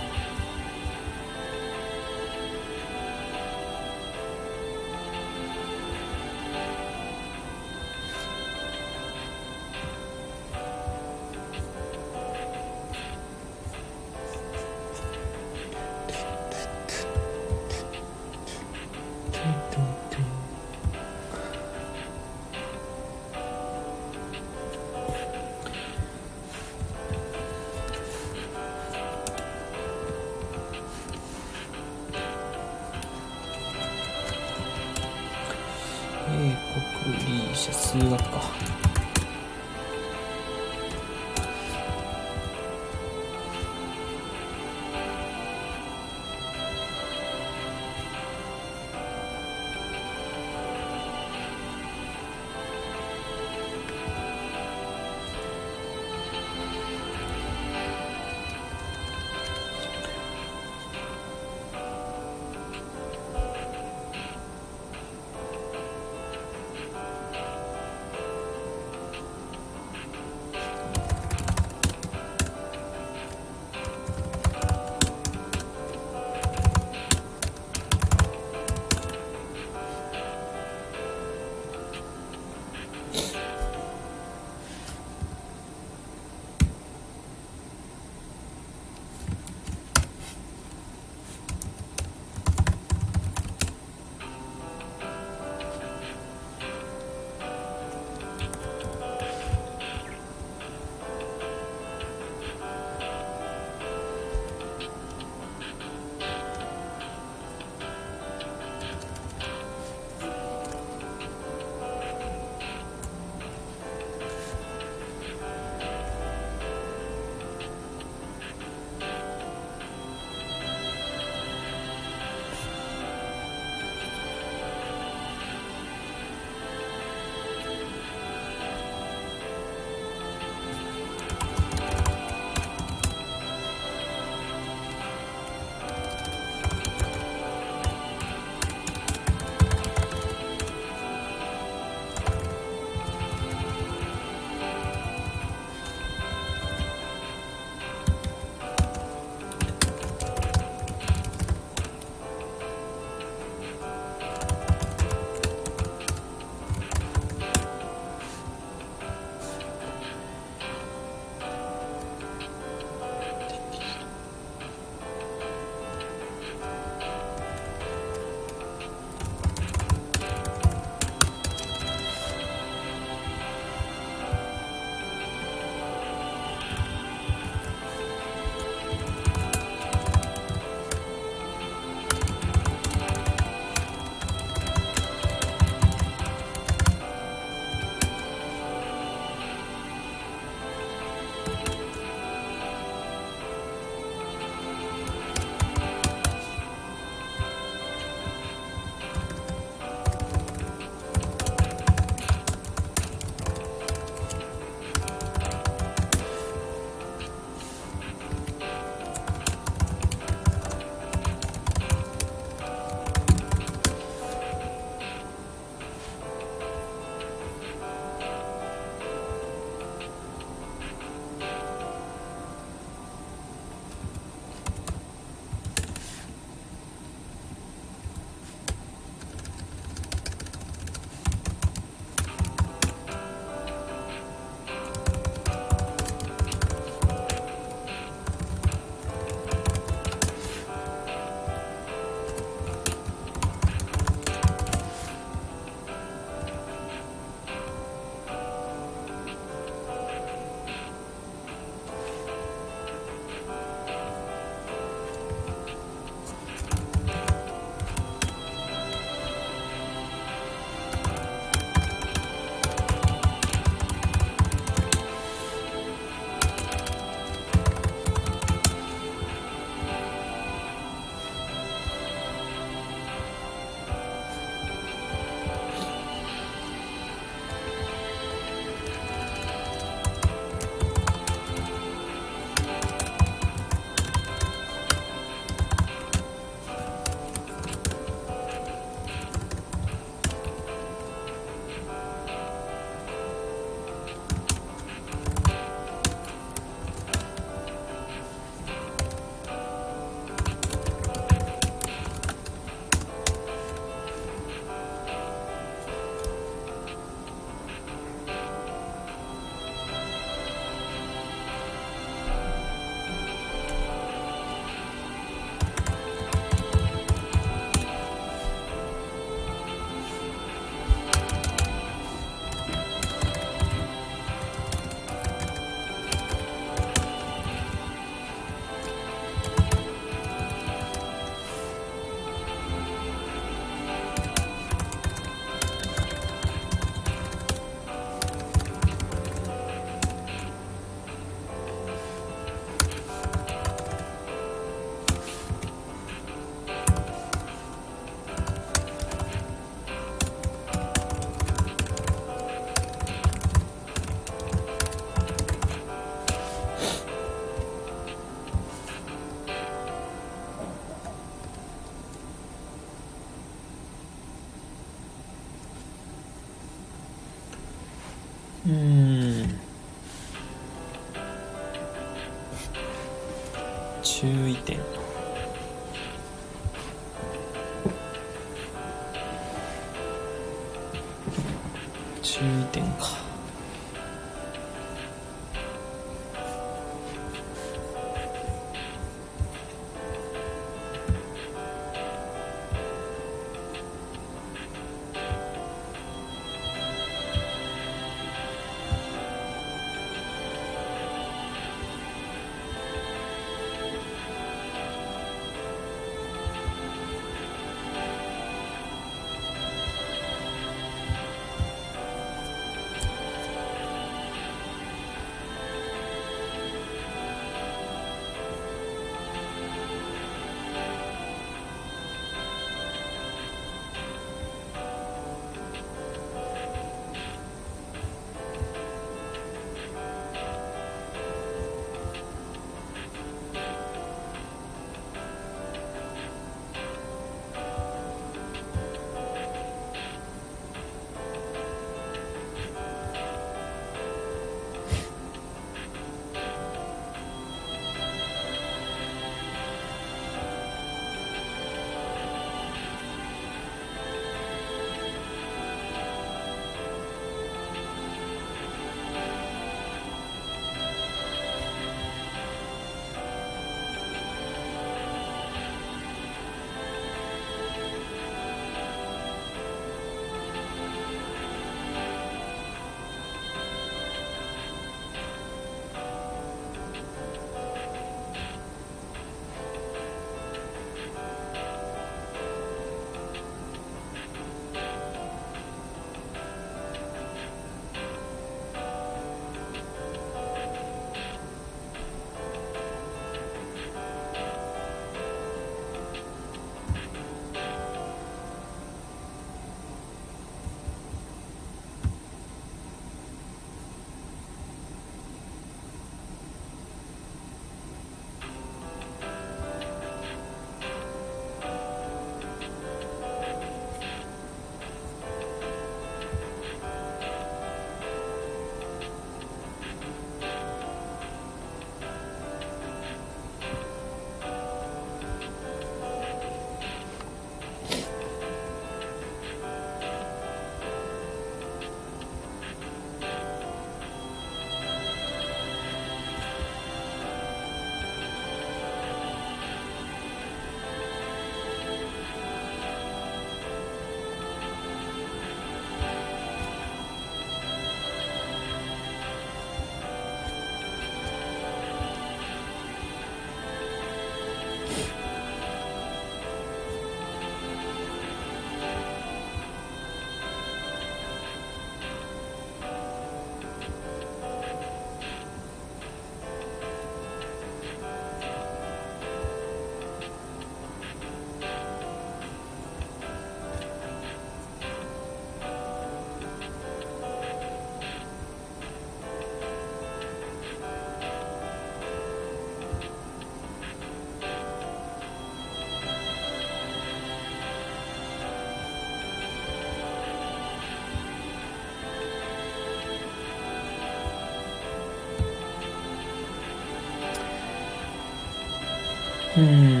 [599.61, 600.00] う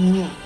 [0.00, 0.39] う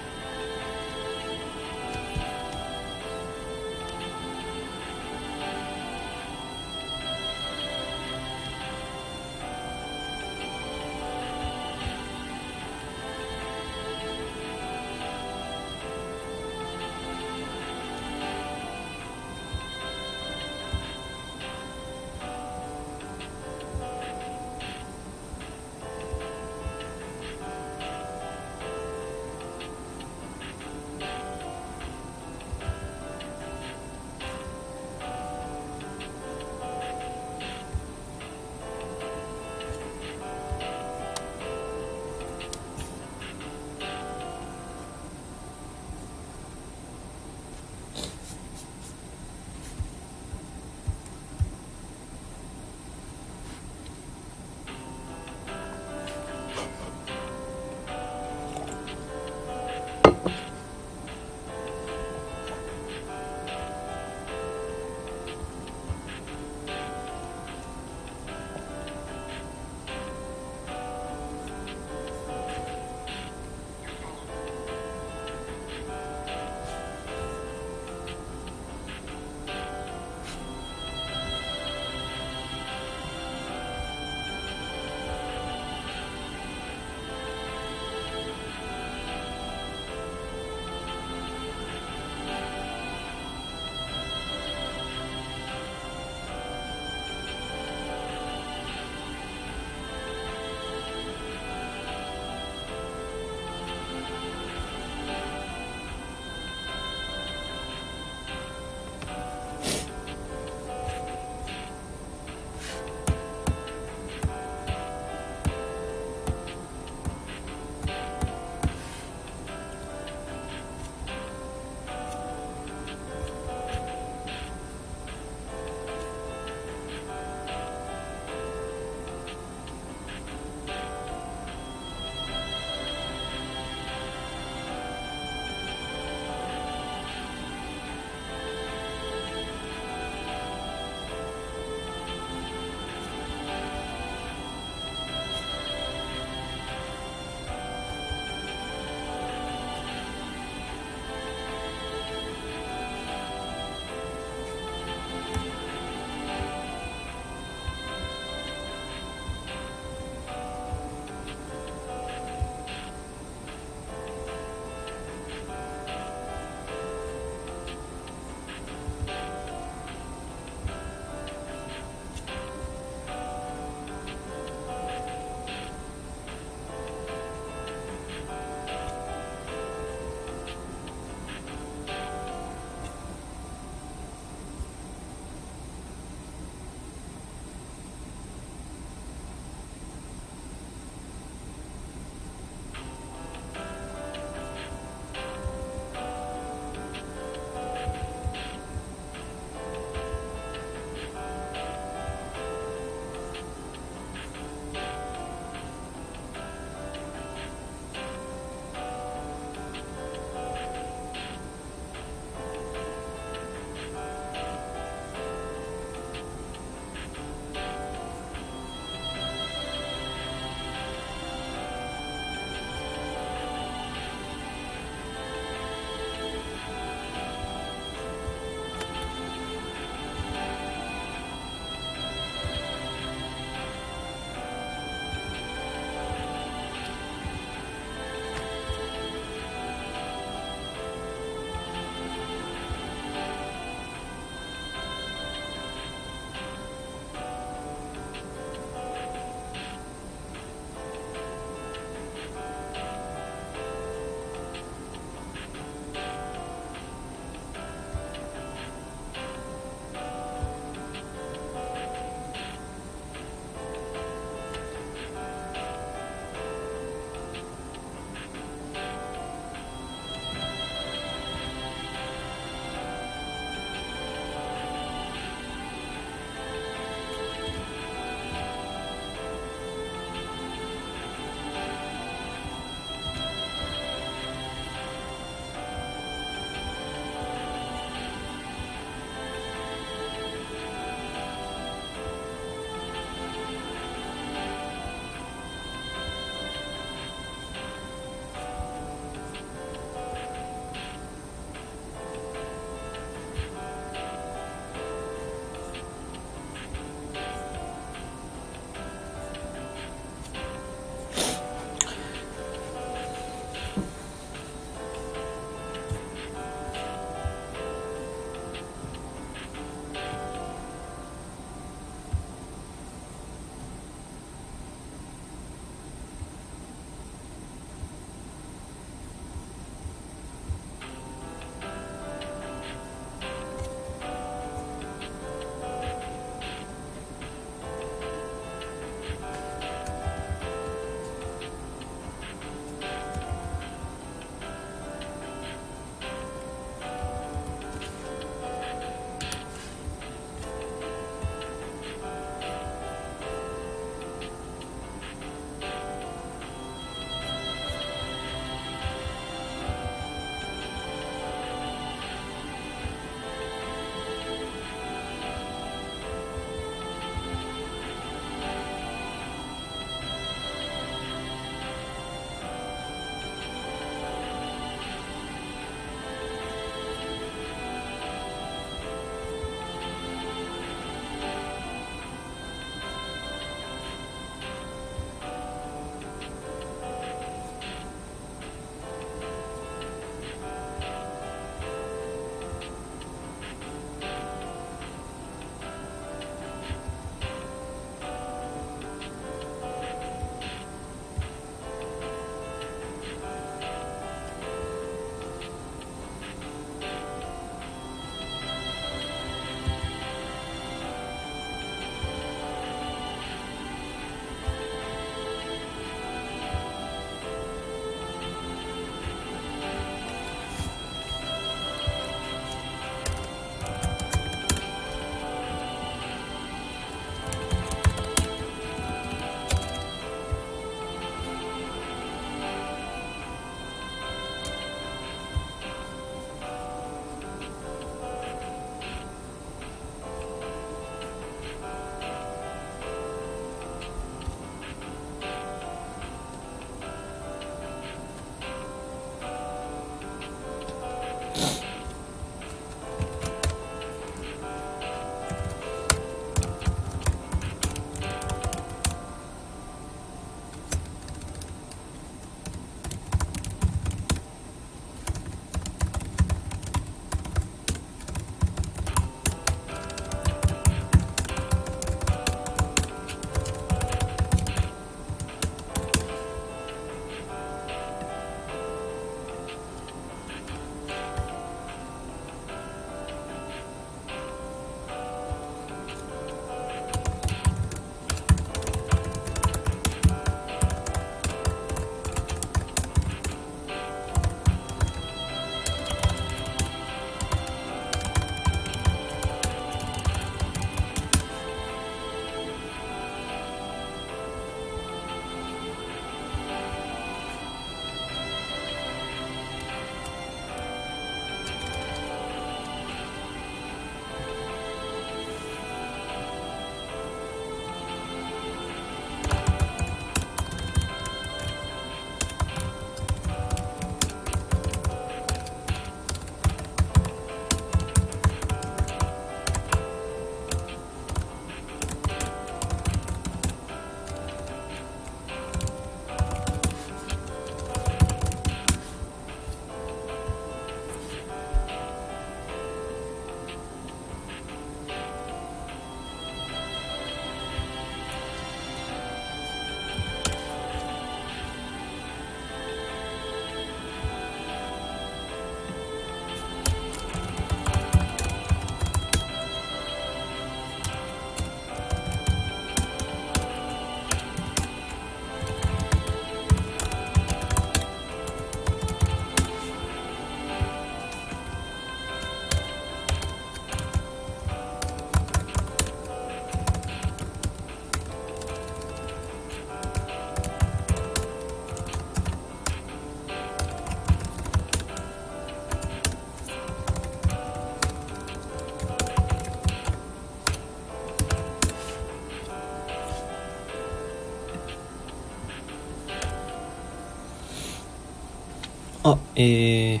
[599.38, 600.00] えー、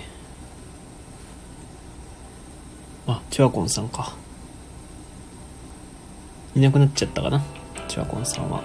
[3.06, 4.14] あチワコンさんか。
[6.54, 7.44] いなくなっちゃったかな？
[7.86, 8.62] チワコンさんは。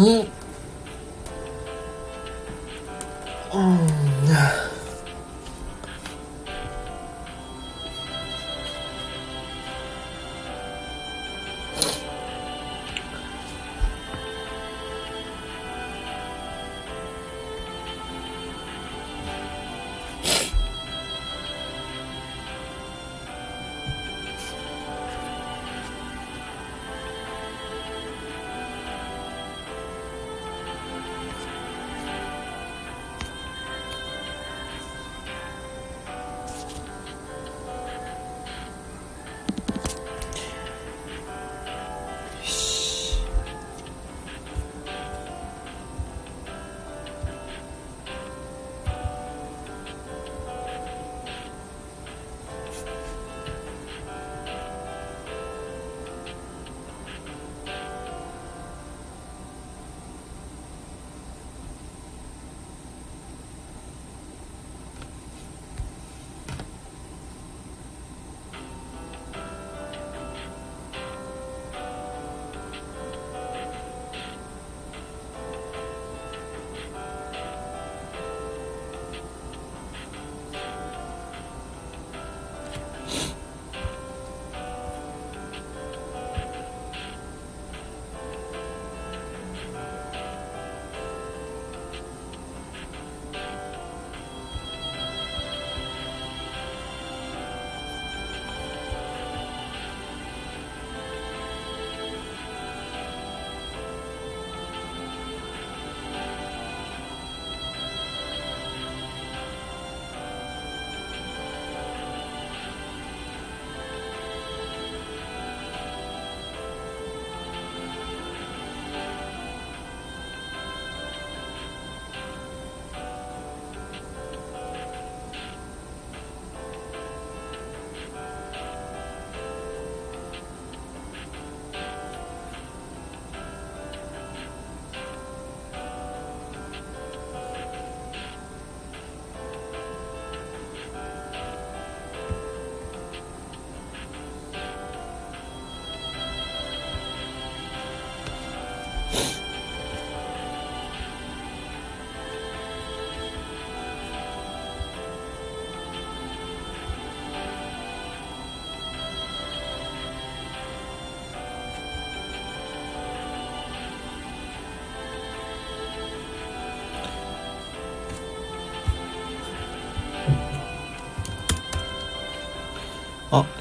[0.00, 0.26] う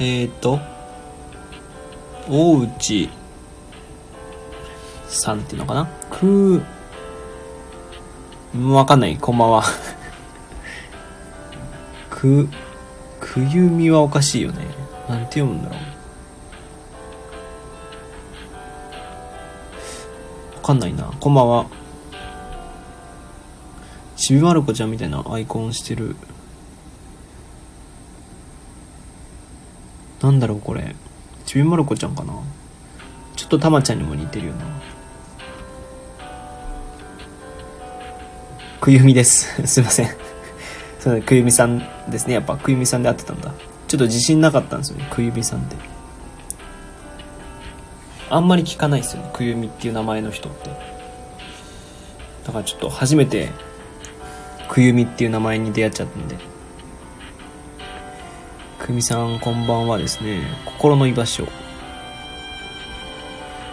[0.01, 0.61] えっ、ー、と、
[2.29, 3.09] 大内
[5.09, 5.85] さんっていうのかな？
[6.09, 6.61] く、
[8.71, 9.17] わかんない。
[9.17, 9.63] こんばんは。
[12.09, 12.47] く、
[13.19, 14.65] くゆみはおかしいよね。
[15.09, 15.79] なんて読むんだろう。
[20.55, 21.11] わかんないな。
[21.19, 21.65] こんばんは。
[24.15, 26.15] ちびまる子ちゃんみたいなアイコンしてる。
[30.21, 30.95] なんだろうこれ。
[31.45, 32.33] ちびまる子ちゃんかな
[33.35, 34.65] ちょっとたまちゃんにも似てるよな。
[38.81, 39.47] くゆみです。
[39.67, 40.09] すいません。
[40.99, 41.79] そう、くゆみさん
[42.09, 42.33] ですね。
[42.33, 43.53] やっぱくゆみさんで会ってたんだ。
[43.87, 45.07] ちょっと自信なかったんですよね。
[45.09, 45.75] くゆみさんで。
[48.29, 49.29] あんまり聞かないですよね。
[49.33, 50.69] くゆみっていう名前の人って。
[52.45, 53.49] だからちょっと初めて、
[54.67, 56.37] くゆみっていう名前に出会っちゃったんで。
[58.89, 60.41] くみさんこんばんはですね。
[60.65, 61.47] 心の居場所。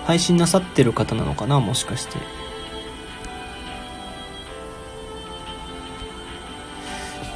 [0.04, 1.58] 配信なさってる方なのかな？
[1.58, 2.18] もしかして。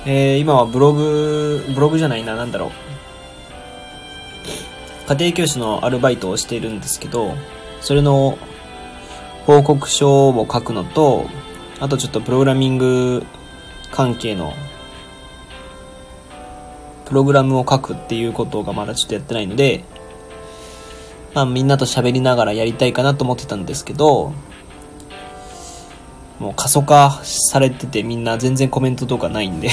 [0.05, 2.71] えー、今はブログ、ブログじゃないな、なんだろう。
[5.09, 7.33] 家庭教師のアルバイトをしているんですけど、
[7.81, 8.37] それの
[9.47, 11.31] 報告書を書くのと、
[11.81, 13.25] あとちょっとプログラミング
[13.91, 14.53] 関係の
[17.11, 19.85] プログラムを書くっていうことがまだちょっとやってないので、
[21.35, 24.33] まあみんなと喋りながらやりたいかなと思ってたんですけど、
[26.39, 29.69] もう過疎化されててみんな全然コメントとかないんで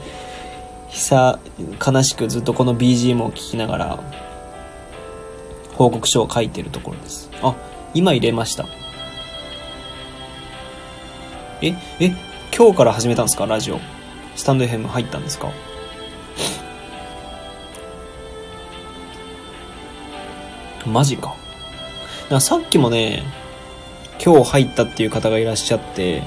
[0.90, 1.38] 久、
[1.84, 3.98] 悲しくずっとこの BGM を聴きながら、
[5.74, 7.30] 報告書を書いてるところです。
[7.42, 7.54] あ、
[7.94, 8.66] 今入れました。
[11.62, 12.14] え、え、
[12.56, 13.46] 今日から始めたんですか？
[13.46, 13.80] ラジオ。
[14.36, 15.48] スタンド FM 入ったんですか？
[20.86, 21.36] マジか。
[22.28, 23.24] かさっきもね、
[24.24, 26.22] 今日入ったっていう方がいらっしゃって、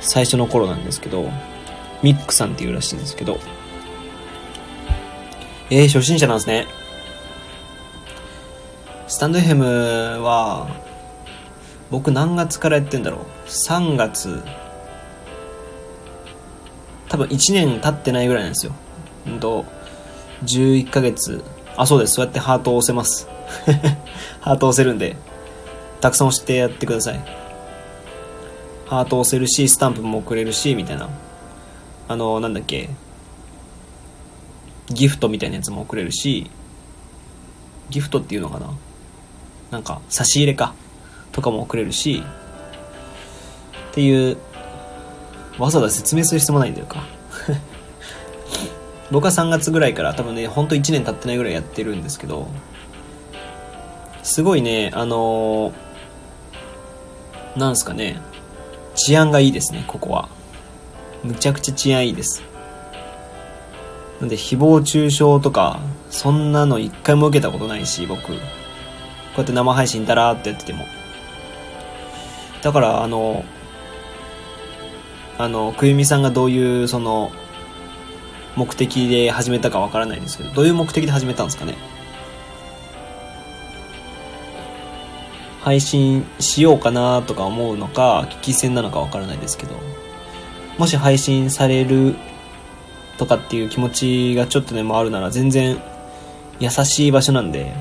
[0.00, 1.30] 最初の頃なんですけど、
[2.02, 3.38] ミックさんっていうらしいんですけど、
[5.70, 6.66] えー、初心者なんですね。
[9.08, 10.68] スタンド FM は、
[11.90, 14.42] 僕何月からやってんだろう ?3 月、
[17.08, 18.72] 多分1年経ってないぐらいなんですよ。
[19.26, 19.64] うんと、
[20.44, 21.42] 11ヶ月。
[21.76, 22.14] あ、そうです。
[22.14, 23.28] そうやってハートを押せます。
[24.40, 25.16] ハートを押せるんで、
[26.00, 27.20] たくさん押してやってください。
[28.86, 31.08] ハートを押せるし、スタンプも送れるし、みたいな。
[32.08, 32.88] あの、なんだっけ。
[34.88, 36.50] ギフトみたいなやつも送れるし、
[37.90, 38.70] ギフトっていうのかな
[39.70, 40.74] なんか、差し入れか。
[41.32, 42.22] とかも送れるし、
[43.90, 44.38] っていう、
[45.58, 47.15] わざわざ説明する必要もないんだよか。
[49.10, 52.48] 僕は3月ぐらいから多分ね、ほんと1年経ってないぐらいやってるんですけど、
[54.22, 55.86] すごいね、あのー
[57.56, 58.20] なんすかね、
[58.94, 60.28] 治安がいいですね、ここは。
[61.24, 62.42] むちゃくちゃ治安いいです。
[64.20, 65.80] なんで、誹謗中傷とか、
[66.10, 68.26] そんなの一回も受けたことないし、僕。
[68.26, 70.84] こうやって生配信だらーってやってても。
[72.62, 73.44] だから、あの、
[75.38, 77.32] あの、くゆみさんがどういう、その、
[78.56, 81.76] 目的で始めたかわからないですけど、どういう目的で始めたんですかね？
[85.60, 89.74] 配信しようかなとか思うのか、危機戦なのかわからないですけど、
[90.78, 92.14] もし配信される
[93.18, 95.82] とかっていう気持ちがちょっとでもあるなら全然
[96.60, 97.74] 優しい場所なんで、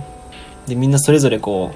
[0.65, 1.71] で、みんなそれぞれこ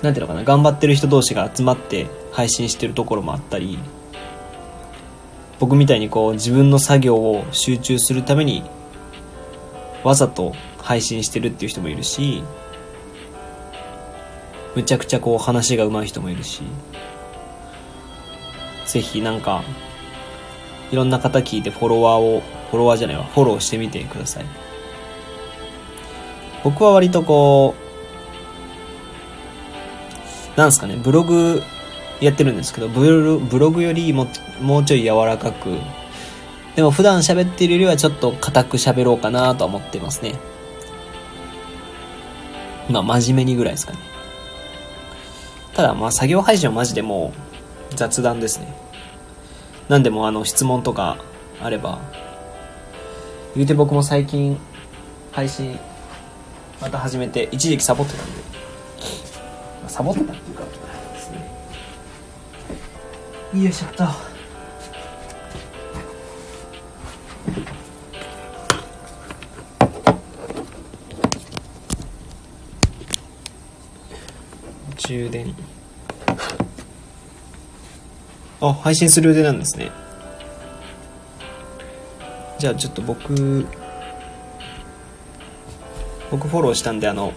[0.00, 3.78] う、なんていうのかな、頑張ってる人同士が集まって配信してるところもあったり、
[5.58, 8.62] 僕みたいにこう自分の作業を集中するために
[10.04, 12.42] わざと配信してるっていう人もいるし、
[14.76, 16.62] むちゃくちゃこう話が上手い人もいるし、
[18.86, 19.64] ぜひなんか、
[20.92, 24.44] いろんな方聞いてフォロワーを、フォロワーじゃないわ、フォローしてみてください。
[26.62, 27.74] 僕は割とこ
[30.54, 31.62] う、なんすかね、ブログ
[32.20, 34.26] やってるんですけど、ブログよりも
[34.60, 35.78] もうちょい柔らかく、
[36.74, 40.34] でも普段喋ってるよりはちょっと硬く喋ろうかなとは思ってますね。
[42.88, 43.98] まあ真面目にぐらいですかね。
[45.74, 47.32] ただまあ作業配信はマジでも
[47.92, 48.74] う雑談ですね。
[49.88, 51.18] なんでもあの質問とか
[51.62, 51.98] あれば、
[53.54, 54.58] 言うて僕も最近
[55.32, 55.78] 配信
[56.80, 58.32] また始めて一時期サボってたんで、
[59.88, 60.55] サボってたっていう
[63.62, 64.04] よいしょっと。
[74.98, 75.54] 充電。
[78.60, 79.90] あ配信する腕なんですね。
[82.58, 83.66] じゃあちょっと僕
[86.30, 87.32] 僕フォローしたんであの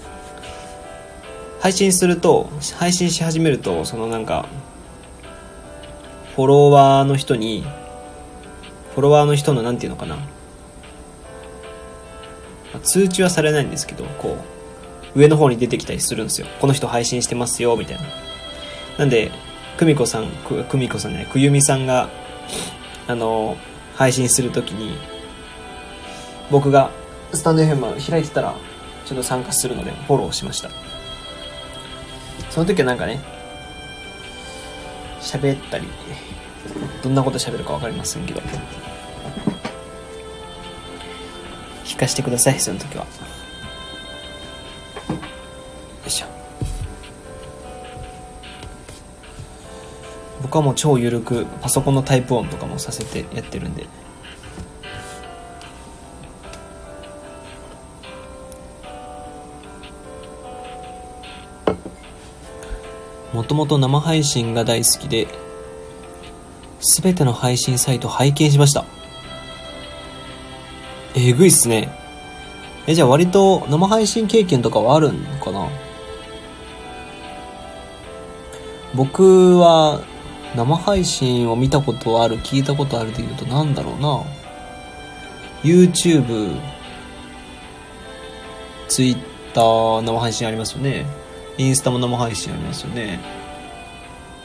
[1.59, 4.47] 配信すると配信し始めるとそのなんか
[6.39, 7.65] フォロワーの人に
[8.93, 10.17] フォロワーの人のなんていうのかな。
[12.81, 14.37] 通知はされないんですけどこ
[15.13, 16.47] う上の方に出てきたりするんですよ。
[16.61, 18.03] この人配信してますよみたいな。
[18.99, 19.31] なんで
[19.77, 22.07] 久美子さん久美子さんねくゆみさんが
[23.09, 23.57] あの
[23.95, 24.97] 配信するときに
[26.49, 26.89] 僕が
[27.33, 28.55] スタンド FM 開いてたら
[29.05, 30.69] ちょっと参加するのでフォローしました。
[32.49, 33.19] その時はなんかね
[35.19, 35.85] 喋ったり
[37.03, 38.41] どんなこと喋るか分かりませんけど。
[41.85, 43.03] 聞かせてくださいその時は。
[43.03, 43.09] よ
[46.07, 46.27] いしょ。
[50.41, 53.87] 僕はもう超緩くパソコンのタイプ音とかもさせてやってるんで。
[63.33, 65.27] もともと生配信が大好きで、
[66.79, 68.85] すべての配信サイト拝見しました。
[71.15, 71.89] えぐいっすね。
[72.87, 75.67] え、じゃあ割と生配信経験とかはあるんかな？
[78.95, 80.01] 僕は
[80.55, 84.23] 生配信を見たことある、聞いたことあるで言うとなんだろうな。
[85.61, 86.59] YouTube、
[88.87, 89.21] Twitter
[89.53, 91.05] 生配信ありますよね。
[91.57, 93.19] インスタも生配信ありますよね。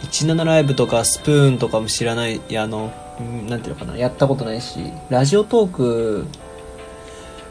[0.07, 2.93] 17ライブとかスプーンとかも知らない、いや、あの、
[3.49, 4.79] なんていうのかな、やったことないし、
[5.09, 6.27] ラジオトーク、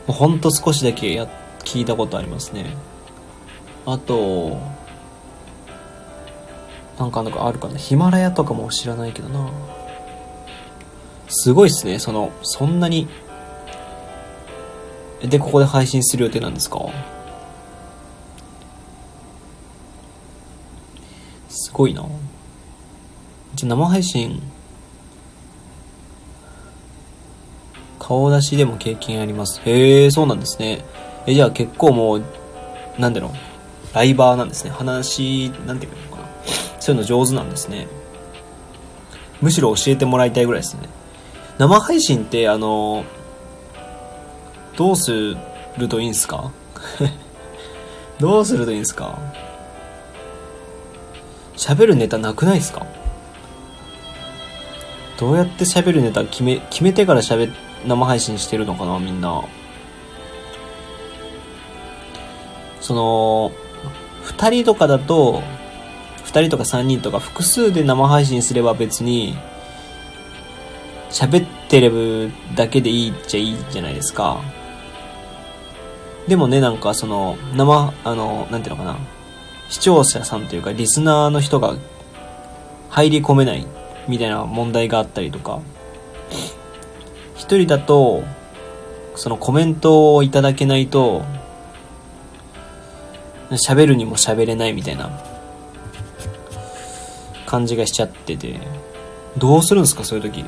[0.07, 1.27] ほんと少しだけや、
[1.63, 2.75] 聞いたことありますね。
[3.85, 4.57] あと、
[6.99, 9.49] なんかなんかあるかな、ヒマラヤとかも知らないけどな。
[11.27, 13.07] すごいっすね、その、そんなに。
[15.21, 16.79] で、ここで配信する予定なんですか？
[21.47, 22.05] すごいな。
[23.65, 24.41] 生配信、
[27.99, 29.61] 顔出しでも経験あります。
[29.65, 30.83] へえ、そうなんですね。
[31.25, 32.23] え、じゃあ結構もう、
[32.99, 33.31] なんだろう、
[33.95, 34.71] ライバーなんですね。
[34.71, 36.27] 話、なんていうのかな。
[36.79, 37.87] そういうの上手なんですね。
[39.41, 40.89] むしろ教えてもらいたいぐらいですね。
[41.57, 43.03] 生配信って、あの、
[44.75, 45.35] どうす
[45.77, 46.51] るといいんすか？
[48.19, 49.17] どうするといいんすか？
[51.55, 52.85] 喋るネタなくないですか？
[55.17, 57.51] どうやって喋るネタ決め、決めてから喋、
[57.85, 59.43] 生配信してるのかな、みんな。
[62.81, 63.51] その、
[64.23, 65.41] 二人とかだと、
[66.23, 69.37] 二人とか三人とか複数で生配信すれば別に、
[71.11, 74.41] 喋ってるだけでいいっちゃいいじゃないですか。
[76.27, 78.97] でもね、なんかその、生、あの、なんていうのかな。
[79.69, 81.75] 視聴者さんというか、リスナーの人が
[82.89, 83.65] 入り込めない
[84.07, 85.61] みたいな問題があったりとか、
[87.35, 88.23] 一人だと、
[89.15, 91.23] そのコメントをいただけないと、
[93.51, 95.11] 喋るにも喋れないみたいな
[97.45, 98.59] 感じがしちゃってて、
[99.37, 100.45] どうするんですか、そういう時。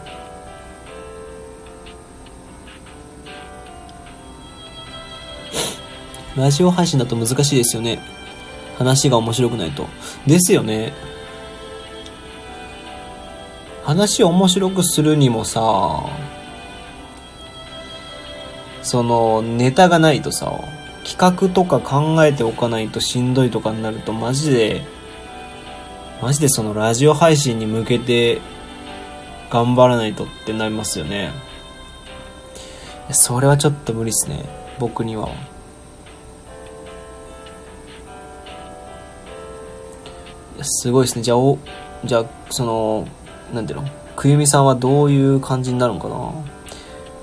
[6.36, 8.00] ラジオ配信だと難しいですよね。
[8.78, 9.88] 話が面白くないと。
[10.28, 10.92] ですよね。
[13.86, 16.10] 話を面白くするにもさ、
[18.82, 20.52] その、ネタがないとさ、
[21.04, 24.82] 企画とか考えておかないとしんどいとかになると、マジで、
[26.20, 28.42] マジでそのラジオ配信に向けて
[29.52, 31.32] 頑張らないとってなりますよね。
[33.12, 34.44] それはちょっと無理っすね。
[34.80, 35.30] 僕には。
[40.64, 41.22] すごいですね。
[41.22, 41.60] じゃあ、お、
[42.04, 43.08] じゃあ、その、
[43.54, 43.90] なんていうの？
[44.16, 46.32] くゆみさんはどういう感じになるのかな？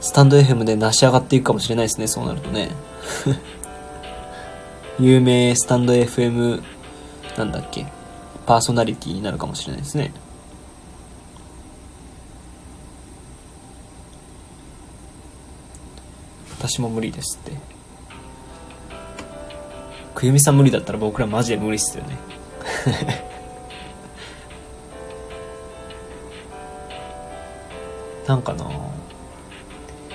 [0.00, 2.70] スタンド FM で成し上がっていくかもしれないですね、そうなるとね。
[4.98, 6.62] 有名スタンド FM、
[7.38, 7.86] なんだっけ、
[8.46, 10.12] パーソナリティになるかもしれないですね。
[16.58, 17.52] 私も無理ですって。
[20.14, 22.16] くゆみさん無理だったら僕らマジで無理っすよね。
[28.26, 28.64] なんかな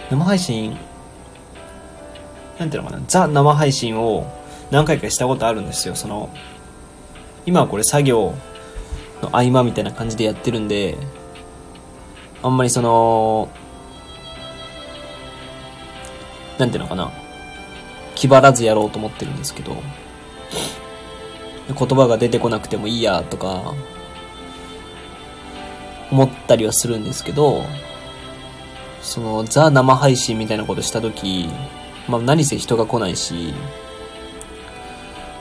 [0.10, 0.78] 生配信、
[2.58, 4.26] なんていうのかな、ザ生配信を
[4.72, 5.96] 何回かしたことあるんですよ。
[5.96, 6.30] その、
[7.46, 8.34] 今はこれ作業
[9.22, 10.98] の合間みたいな感じでやってるんで、
[12.42, 13.50] あんまりその、
[16.58, 17.12] なんていうのかな。
[18.16, 19.76] 気張らずやろうと思ってるんですけど、
[21.68, 23.76] 言葉が出てこなくてもいいやとか、
[26.12, 27.64] 思ったりはするんですけど、
[29.08, 31.50] その、ザ生配信みたいなことしたとき、
[32.10, 33.54] まあ何せ人が来ないし、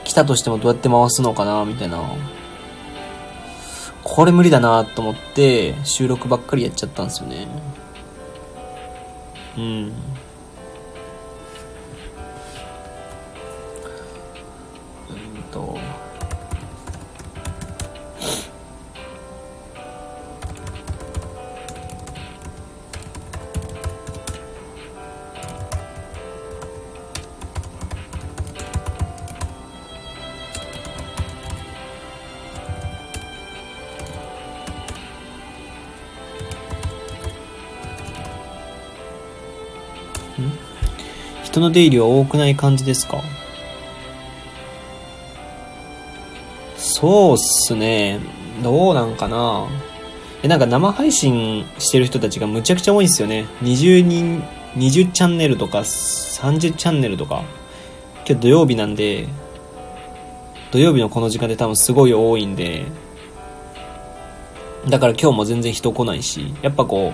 [0.05, 2.01] 来たとしてもどうやって回すのかな、みたいな。
[4.05, 7.45] これ無理だなと思って、収録ばっかりやっちゃったんですよね。
[9.57, 9.93] うん。
[41.57, 43.19] 人の出入りは多くない感じですか？
[46.77, 48.19] そうっすね。
[48.61, 49.67] どうなんかな？
[50.43, 53.47] え、なんか生配信してる人たちがむちゃくちゃ多いんすよね。
[53.63, 54.43] 20人、
[54.75, 57.43] 20チャンネルとか30チャンネルとか。
[58.27, 59.27] 今日土曜日なんで、
[60.71, 62.85] 土曜日のこの時間で多分すごい多いんで、
[64.87, 67.13] だから今日も全然人来ないし、やっぱこ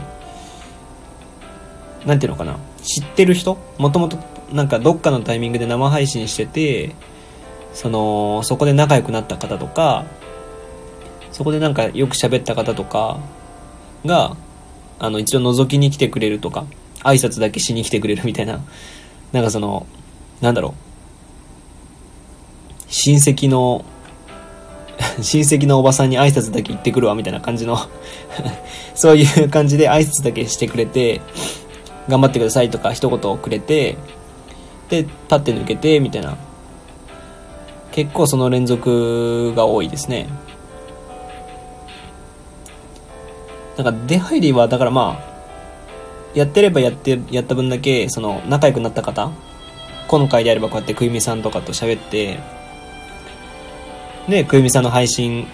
[2.06, 2.57] う、なんていうのかな？
[2.82, 3.57] 知ってる人？
[3.78, 4.18] もともと
[4.52, 6.95] なんかどっかのタイミングで生配信してて、
[7.74, 10.06] その、そこで仲良くなった方とか、
[11.32, 13.20] そこでなんかよく喋った方とか
[14.06, 14.38] が、
[14.99, 16.65] あの、一度覗きに来てくれるとか、
[17.03, 18.61] 挨拶だけしに来てくれるみたいな、
[19.32, 19.88] なんかその、
[20.41, 20.74] なんだろう、
[22.88, 23.84] 親戚の、
[25.20, 27.78] 親戚のおばさんに挨拶だけ行ってくるわみたいな感じの
[28.94, 31.22] そういう感じで挨拶だけしてくれて、
[32.07, 33.98] 頑張ってくださいとか一言くれて、
[34.89, 36.38] で、パッて抜けて、みたいな。
[37.91, 40.27] 結構その連続が多いですね。
[43.77, 45.34] なんか出入りは、だからまあ、
[46.34, 49.31] やってればやって、やった分だけ、その、仲良くなった方、
[50.07, 52.39] 今回であればこうやってくゆみさんとかと喋って、
[54.27, 55.47] で、くゆみさんの配信、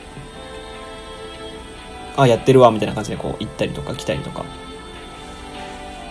[2.17, 4.43] あ、やってるわ、みたいな感じでこう、行ったりとか来たりとか。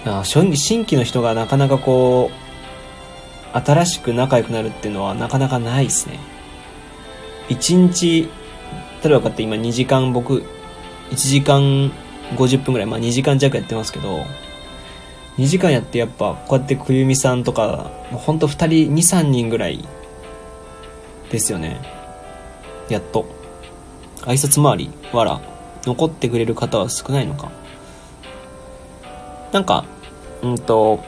[0.05, 2.48] あ新規の人がなかなかこう、
[3.65, 6.19] 新しく仲良くなるっていうのはなかなかないですね。
[7.49, 8.29] 1日、
[9.03, 10.45] 例えばこうやって今2時間僕、
[11.11, 11.93] 1時間
[12.37, 14.25] 50分ぐらい、まあ2時間弱やってますけど、
[15.39, 19.87] 2時間やってやっぱこうやってくゆみさんとか、もうほんと2人、2、3人ぐらい
[21.31, 21.81] ですよね。
[22.89, 23.27] やっと。
[24.23, 25.41] 挨拶回り、わら、
[25.85, 27.51] 残ってくれる方は少ないのか。
[29.53, 29.85] なんか、
[30.43, 31.01] うんと、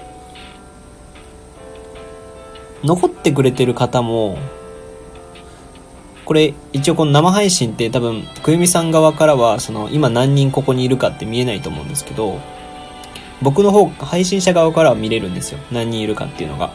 [2.84, 4.38] 残ってくれてる方も、
[6.24, 12.40] これ一応この生配信って多分、くゆみさん側からは、その今何人ここにいるかって見えないと思うんですけど、
[13.42, 15.58] 僕の方、配信者側からは見れるんですよ。
[15.70, 16.70] 何人いるかっていうのが。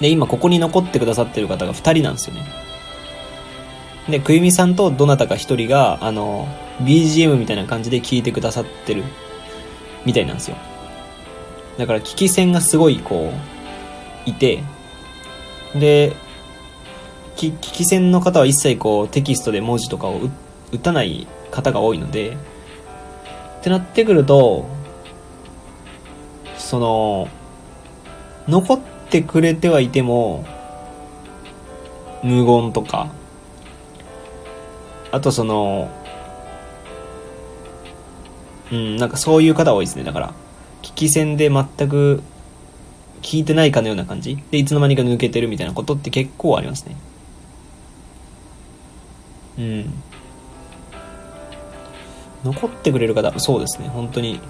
[0.00, 2.46] で、今ここに残ってくださってる方が2人なんですよね。
[4.08, 6.48] で、くゆみさんとどなたか1人が、あの、
[6.82, 9.04] BGM みたいな感じで聞いてくださってる
[10.04, 10.56] みたいなんですよ。
[11.76, 13.59] だから聞き戦がすごいこう、
[14.26, 14.62] いて、
[15.74, 16.14] で、
[17.36, 20.20] 聞き戦の方は一切こうテキストで文字とかを
[20.72, 22.36] 打たない方が多いので、
[23.60, 24.66] ってなってくると、
[26.56, 27.28] その、
[28.48, 28.80] 残っ
[29.10, 30.44] てくれてはいても、
[32.22, 33.10] 無言とか、
[35.12, 35.90] あとその、
[38.70, 40.04] うん、なんかそういう方多いですね。
[40.04, 40.34] だから、
[40.82, 42.22] 聞き戦で全く
[43.22, 44.38] 聞いてないかのような感じ？
[44.50, 46.96] でいつの間にか抜けてるみたいなことって結構ありますね。
[49.58, 49.92] うん。
[52.44, 53.88] 残ってくれる方そうですね。
[53.88, 54.40] 本当に。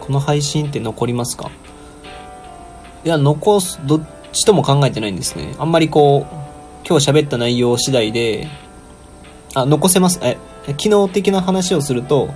[0.00, 1.50] この配信って残りますか？
[3.04, 5.54] いや残すどっちとも考えてないんですね。
[5.58, 8.48] あんまりこう今日喋った内容次第で
[9.54, 10.18] あ残せます。
[10.22, 10.38] え
[10.76, 12.30] 機能的な話をすると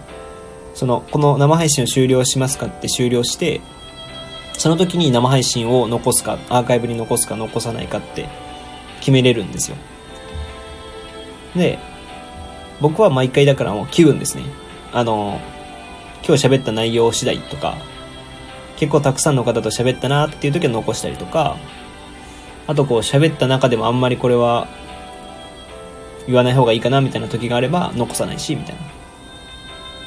[0.77, 3.63] その、この生配信を終了しますかって終了して、
[4.59, 8.29] その時に生配信を残すか、アーカイブに残すか残さないかって
[9.01, 9.77] 決めれるんですよ。
[11.57, 11.79] で、
[12.83, 14.45] 僕は毎回だからもう気分ですね。
[14.93, 15.41] あの、
[16.27, 17.79] 今日喋った内容次第とか、
[18.77, 21.57] 結構たくさんの方と喋ったなっていう時は残したりとか、
[22.67, 24.69] あとこう喋った中でもあんまりこれは
[26.27, 28.96] 言わない方がいいかなみたいな時があれば残さないし、みたいな。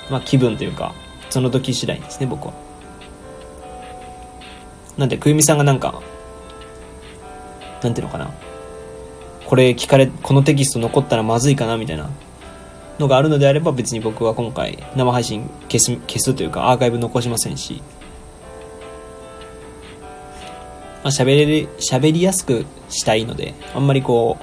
[0.10, 0.94] まあ気分というか、
[1.30, 2.54] その時次第ですね、僕は。
[4.98, 6.02] なんで、くゆみさんがなんか、
[7.82, 8.32] なんていうのかな。
[9.46, 12.10] これ聞かれ、このテキスト残ったらまずいかなみたいな
[13.00, 17.82] のがあるのであれば別に僕は今回生配信消す、消すというかアーカイブ残しませんし、
[21.04, 24.38] まあ、喋り、喋りやすくしたいので、あんまりこ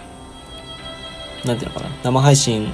[1.44, 2.72] う、なんていうのかな、生配信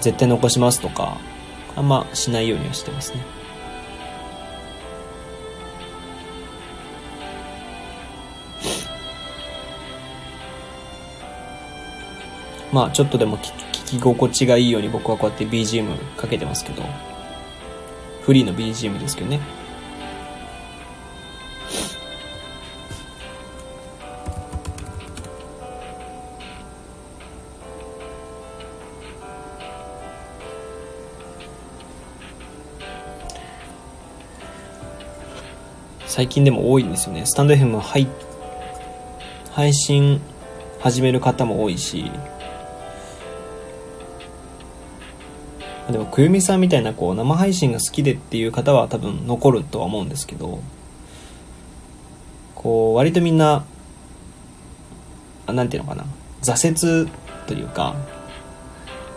[0.00, 1.18] 絶対残しますとか、
[1.76, 3.24] あんましないようにはしてますね。
[12.72, 13.52] まあちょっとでも聞
[13.86, 16.82] き心地がいいように僕はこうやって BGM かけてますけど、
[18.22, 19.40] フリーの BGM ですけどね。
[36.18, 37.26] 最近でも多いんですよね。
[37.26, 38.08] スタンド FM 配、
[39.52, 40.20] 配信
[40.80, 42.10] 始める方も多いし、
[45.88, 50.58] でも、くゆみさんみたいなこう生配信が好きでっていう方は多分残るとは思うんですけど、
[52.56, 53.64] こう、割とみんな、
[55.46, 56.04] あなんていうのかな、
[56.42, 57.08] 挫折
[57.46, 57.94] というか、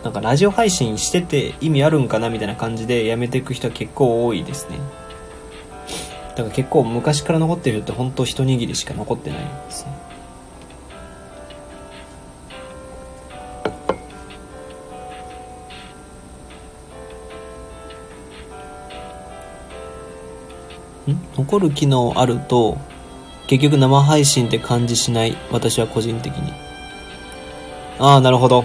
[0.04, 5.01] なんかラジオ配信してて意味あるんかなみたいな感じでやめていく人は結構多いですね。
[6.36, 9.92] だから結構昔から残ってるって本当一握りしか残ってないんですね。
[21.36, 22.78] 残る機能あると
[23.48, 26.54] 結局生配信って感じしない私は個人的に。
[28.00, 28.64] ああなるほど。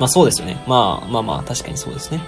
[0.00, 0.62] まあそうですよね。
[0.66, 2.20] まあまあまあ確かにそうですね。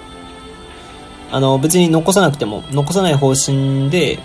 [1.32, 4.18] あの別に残さなくても残さない方針で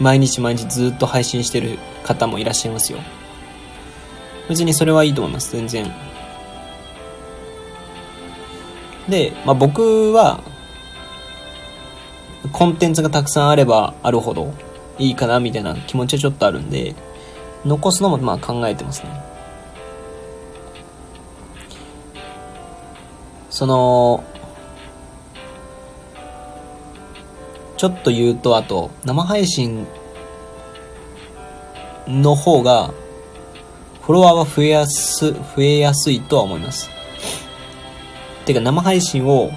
[0.00, 2.98] 毎日毎日ずっと配信してる方もいらっしゃいますよ
[4.48, 5.92] 別にそれはいいと思います全然
[9.08, 10.42] で、まあ、僕は
[12.52, 14.52] コンテンツがたくさんあればあるほど
[14.98, 16.94] いいかなみたいな気持ちはちょっとあるんで、
[17.64, 19.10] 残すのもまあ考えてますね。
[23.50, 24.24] その、
[27.76, 29.86] ちょっと言うと、あと、生配信
[32.08, 32.92] の方が、
[34.02, 36.90] フォロワーは増えやす、増えやすいとは思います。
[38.46, 39.50] てか、生配信を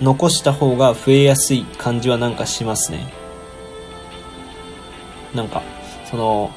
[0.00, 3.12] 残した方が増えやすい感じはなんかしますね。
[5.34, 5.62] なんか、
[6.10, 6.50] その、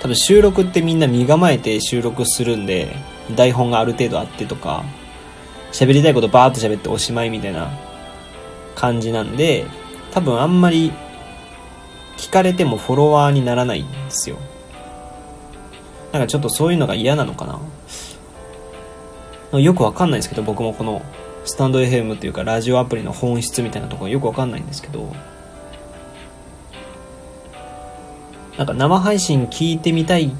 [0.00, 2.96] 多分収録ってみんな身構えて収録するんで、
[3.36, 4.84] 台本がある程度あってとか、
[5.72, 7.70] 喋りたいことバーっと喋っておしまいみたいな
[8.74, 9.66] 感じなんで、
[10.12, 10.92] 多分あんまり
[12.16, 14.36] 聞かれてもフォロワーにならないんですよ。
[16.12, 17.60] なんかちょっとそういうのが嫌なのか
[19.52, 19.60] な。
[19.60, 21.02] よくわかんないですけど、僕もこの
[21.44, 25.14] スタンド FM っていうかラジオアプリの本質みたいなところよくわかんないんですけど
[28.56, 30.32] なんか生配信聞いてみたい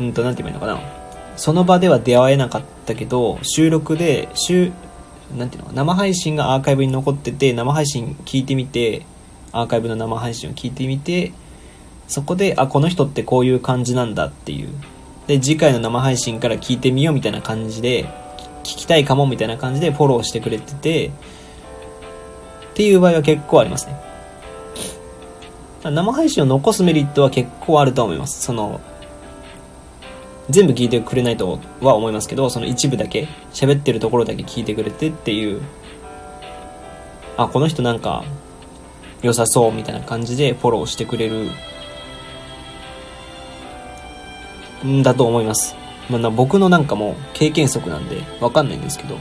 [0.00, 0.96] うんと何て言えばいいのかな
[1.36, 4.72] その場では出会えなかったけど収録で週
[5.34, 9.04] なんていうの生配信がアーカイブに残ってて生配信聞いてみて
[9.52, 11.32] アーカイブの生配信を聞いてみて
[12.08, 14.68] そこであこの人ってこういう感じなんだっていう
[15.26, 18.08] で次回の生配信から聞いてみようみたいな感じで
[18.66, 21.12] 聞きたいかもみたいな感じでフォローしてくれてて、っ
[22.74, 23.96] ていう場合は結構ありますね。
[25.84, 28.42] 生配信を残すメリットは結構あると思います。
[28.42, 28.80] その、
[30.48, 35.60] 全部聞いてくれないとは思いますけど、その一部だけ、喋ってるところだけ聞いてくれてっていう、
[37.36, 38.24] あ、この人なんか
[39.22, 41.50] 良さそうみたいな感じでフォローしてくれる
[44.84, 45.74] んだと思います。
[46.08, 49.18] まあ、僕のなんかも経験則なんでわかんないんですけど、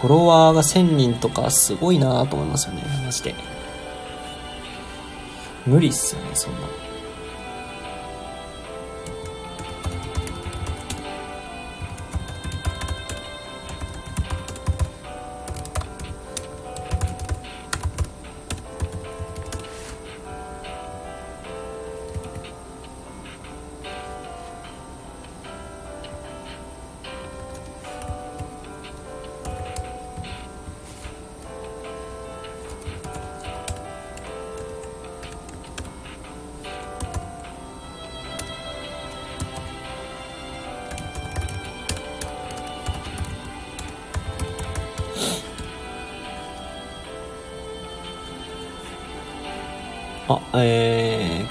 [0.00, 3.34] フォロワーが1000人とかすごいなと思いますよね、マジで。
[5.68, 6.87] 無理っすよね、そんな。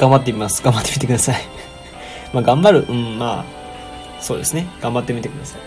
[0.07, 0.63] 頑張ってみます。
[0.63, 1.41] 頑張ってみてください。
[2.31, 3.45] まあ、頑張る、うん、まあ、
[4.21, 4.67] そうですね。
[4.79, 5.61] 頑張ってみてください。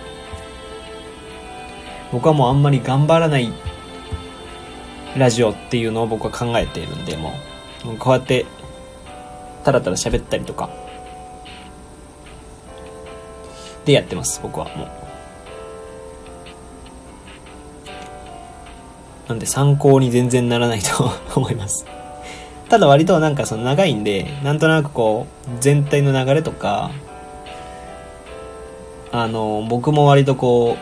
[2.11, 3.53] 僕はもうあんまり頑張らない
[5.15, 7.35] ラジオっていうのを僕は考えているんで、も
[7.85, 8.47] う、こうやって、
[9.63, 10.71] ただただ喋ったりとか、
[13.85, 14.89] でやってます、僕はもう。
[19.29, 21.85] なんで参考に全然ならないと 思います。
[22.71, 26.93] ただ割となんかその長いんで、なんとなくこう、全体の流れとか、
[29.11, 30.79] あの、僕も割とこ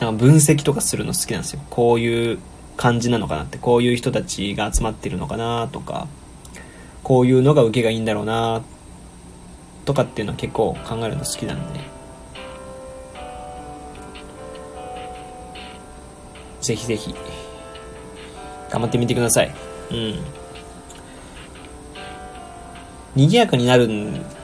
[0.00, 1.60] う、なんか分析とかするの好きなんですよ。
[1.68, 2.38] こういう
[2.78, 6.08] 感じなのかなって、こういう人たちが集まってるのかなとか、
[7.02, 8.62] こういうのが受けがいいんだろうな
[9.84, 11.80] とかっていうのは結構考えるの好きなんで。
[16.62, 17.14] ぜひぜひ。
[18.70, 19.54] 頑張ってみてください。
[19.90, 20.41] うん。
[23.14, 23.88] 賑やかになる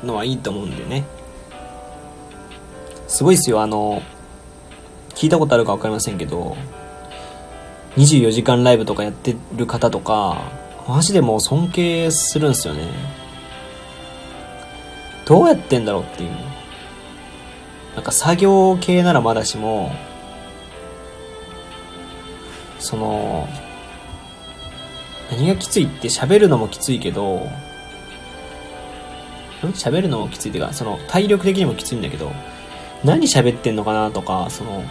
[0.04, 1.04] のはいいと思うんでね。
[3.06, 4.02] すごいっすよ、あの、
[5.14, 6.56] 聞いたことあるか分かりませんけど、
[7.96, 10.42] 24時間ライブとかやってる方とか、
[10.86, 12.88] マジでもう尊敬するんすよね。
[15.24, 16.30] どうやってんだろうっていう。
[17.94, 19.90] なんか作業系ならまだしも、
[22.78, 23.48] その、
[25.30, 27.46] 何がきついって喋るのもきついけど、
[29.62, 32.32] 喋るのもきついっていうか、その体力的にもきついんだけど、
[33.04, 34.84] 何喋ってんのかなとか、その、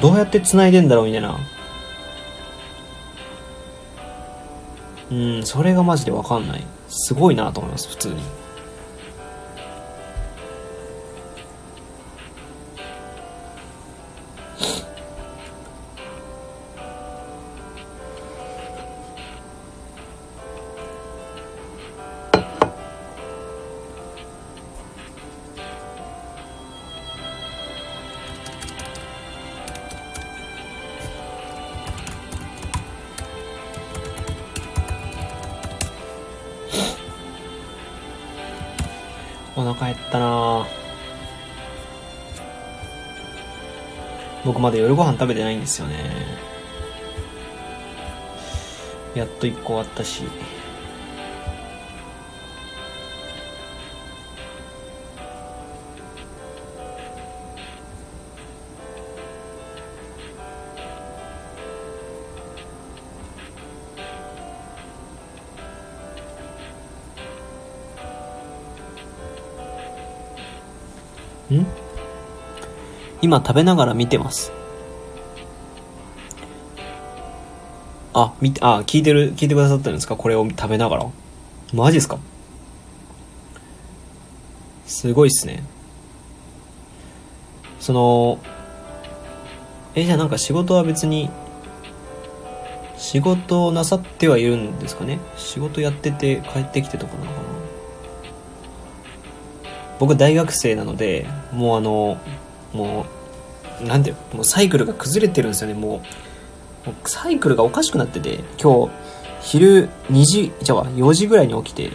[0.00, 1.38] どうやって繋いでんだろうみたいな。
[5.10, 6.64] うん、それがマジでわかんない。
[6.88, 8.43] すごいなと思います、普通に。
[44.44, 46.44] 僕まだ夜ご飯食べてないんですよね。
[49.14, 50.24] やっと1個終わったし。
[73.24, 74.52] 今食べながら見てます。
[78.12, 80.14] あ、見て、あ、聞いてる、聞いてくださってるんですか？
[80.14, 81.06] これを食べながら。
[81.72, 82.18] マジっすか？
[84.86, 85.62] すごいっすね。
[87.80, 88.38] その、
[89.94, 91.30] え、じゃあなんか仕事は別に、
[92.98, 95.18] 仕事をなさってはいるんですかね？
[95.38, 97.44] 仕事やってて帰ってきてとかなのかな？
[99.98, 102.18] 僕大学生なのでもうあの
[102.74, 103.06] も
[103.80, 105.74] うなんてもうサイクルが崩れてるんですよね。
[105.74, 106.02] も
[106.86, 108.92] うサイクルがおかしくなってて今日
[109.40, 111.92] 昼2時じゃあ4時ぐらいに起きて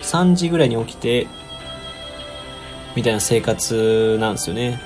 [0.00, 1.26] 3時ぐらいに起きて
[2.96, 4.80] みたいな生活なんですよね。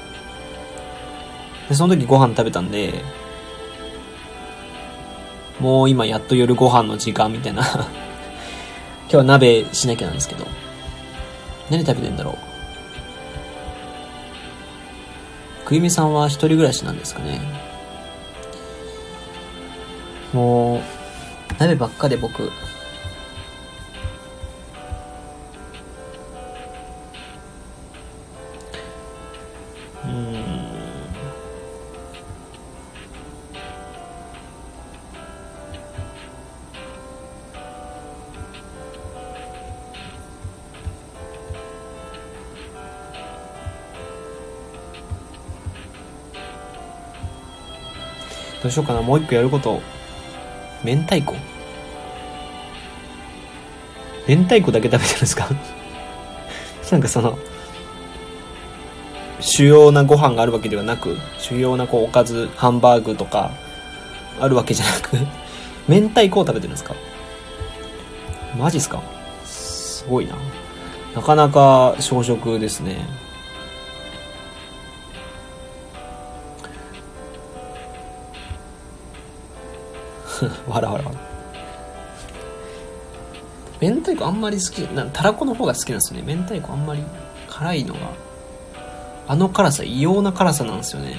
[1.69, 3.03] でその時ご飯食べたんで
[5.61, 7.63] もう今やっと夜ご飯の時間みたいな。
[9.05, 10.47] 今日は鍋しなきゃなんですけど
[11.71, 12.54] 何食べてんだろう。
[15.65, 17.41] くゆみさんは一人暮らしなんですかね。
[20.33, 20.81] もう、
[21.59, 22.51] 鍋ばっかで僕、
[48.75, 49.01] しようかな。
[49.03, 49.81] もう一個やること。
[50.85, 51.35] 明太子？
[54.29, 55.49] 明太子だけ食べてるんですか？
[56.93, 57.39] なんかその
[59.41, 63.51] 主要なご飯があるわけではなく主要なこうおかずハンバーグとか
[64.41, 65.17] あるわけじゃなく
[65.89, 66.95] 明太子を食べてるんですか？
[68.59, 69.01] マジっすか？
[69.45, 70.35] すごいな。
[71.15, 73.07] なかなか小食ですね。
[80.69, 80.99] わらわ。
[80.99, 81.13] らわ。
[83.81, 86.35] 明太子あんまり好きなたらこの方が好きなんですよね。
[86.35, 87.03] 明太子あんまり
[87.49, 88.01] 辛いのが
[89.27, 91.17] あの辛さ異様な辛さなんですよね。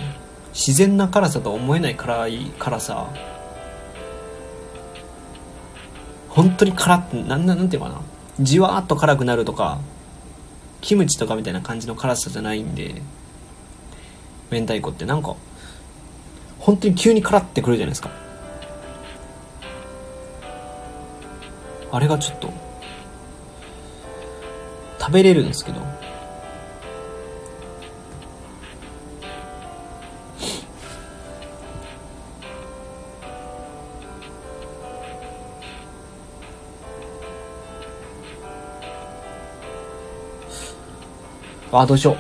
[0.54, 3.08] 自然な辛さとは思えない辛い辛さ。
[6.30, 8.02] 本当に辛ってなんなんていうかな。
[8.40, 9.80] じわーっと辛くなるとか
[10.82, 13.02] キムチとかみたいな感じの辛さじゃないんで
[14.52, 15.36] 明太子ってなんか
[16.60, 18.25] 本当に急に辛ってくるじゃないですか。
[21.96, 22.52] あれがちょっと
[25.00, 25.80] 食べれるんですけど
[41.72, 42.18] あ、どうしよ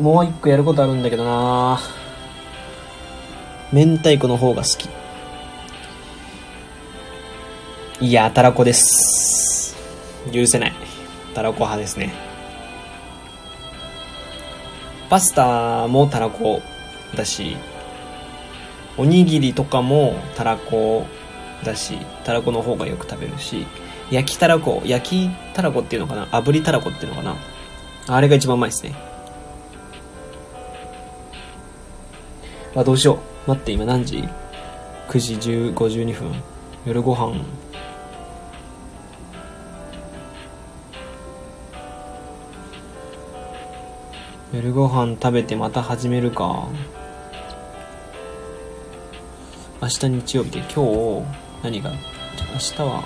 [0.00, 0.02] う。
[0.02, 1.80] もう一個やることあるんだけどな
[3.72, 5.05] 明太子の方が好き。
[7.98, 9.74] いや、たらこです。
[10.30, 10.72] 許せない。
[11.34, 12.12] たらこ派ですね。
[15.08, 16.60] パスタもたらこ
[17.14, 17.56] だし、
[18.98, 21.06] おにぎりとかもたらこ
[21.64, 23.66] だし、たらこの方がよく食べるし、
[24.10, 26.26] 焼きたらこ、焼きたらこっていうのかな？
[26.26, 27.36] 炙りたらこっていうのかな？
[28.08, 28.94] あれが一番うまいですね。
[32.74, 33.50] あ、どうしよう。
[33.50, 34.28] 待って、今何時
[35.08, 36.42] ?9 時10 52分。
[36.84, 37.42] 夜ご飯。
[44.56, 46.68] 夜ご飯食べてまた始めるか。
[49.82, 51.26] 明日日曜日で今日、
[51.62, 51.96] 何が、明
[52.58, 53.04] 日は、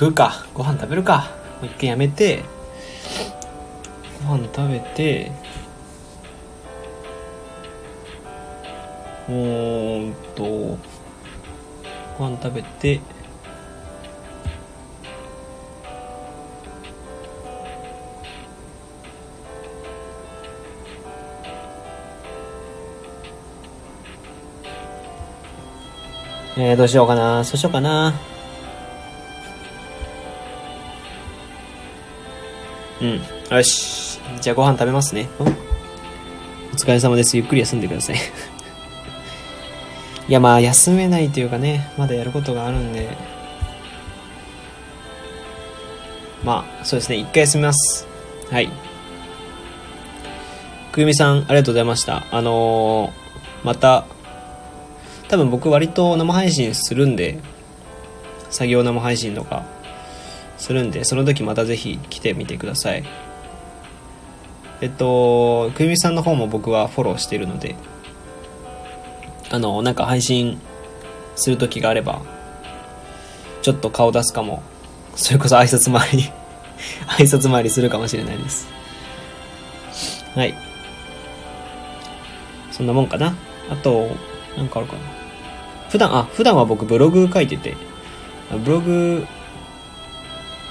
[0.00, 0.46] 食うか。
[0.54, 1.30] ご飯食べるか。
[1.60, 2.42] もう一回やめて、
[4.26, 5.30] ご飯食べて、
[9.28, 10.78] うんと、
[12.16, 13.00] ご飯食べて、
[26.56, 27.44] えー、どうしようかな。
[27.44, 28.14] そうしようかな。
[33.00, 33.20] うん。
[33.56, 34.20] よし。
[34.40, 35.28] じゃあご飯食べますね。
[35.38, 35.44] お
[36.76, 37.36] 疲れ様です。
[37.36, 38.16] ゆっくり休んでください。
[40.28, 43.16] いや、まあ、休めないというかね、まだやることがあるんで。
[46.44, 47.16] まあ、そうですね。
[47.16, 48.06] 一回休みます。
[48.50, 48.70] はい。
[50.92, 52.26] くゆみさん、ありがとうございました。
[52.30, 54.04] あのー、また、
[55.28, 57.38] 多分僕割と生配信するんで、
[58.50, 59.64] 作業生配信とか、
[60.60, 63.02] するんで、その時またぜひ来てみてください。
[64.82, 67.76] えっと、くゆみさんの方も僕はフォローしてるので、
[69.50, 70.60] あの、なんか配信
[71.34, 72.20] する時があれば、
[73.62, 74.62] ちょっと顔出すかも。
[75.16, 76.30] それこそ挨拶回り
[77.18, 78.68] 挨拶回りするかもしれないです。
[80.34, 80.54] はい。
[82.70, 83.34] そんなもんかな。
[83.70, 84.10] あと、
[84.58, 85.00] なんかあるかな。
[85.88, 87.76] 普段、あ、普段は僕ブログ書いてて、
[88.62, 89.26] ブログ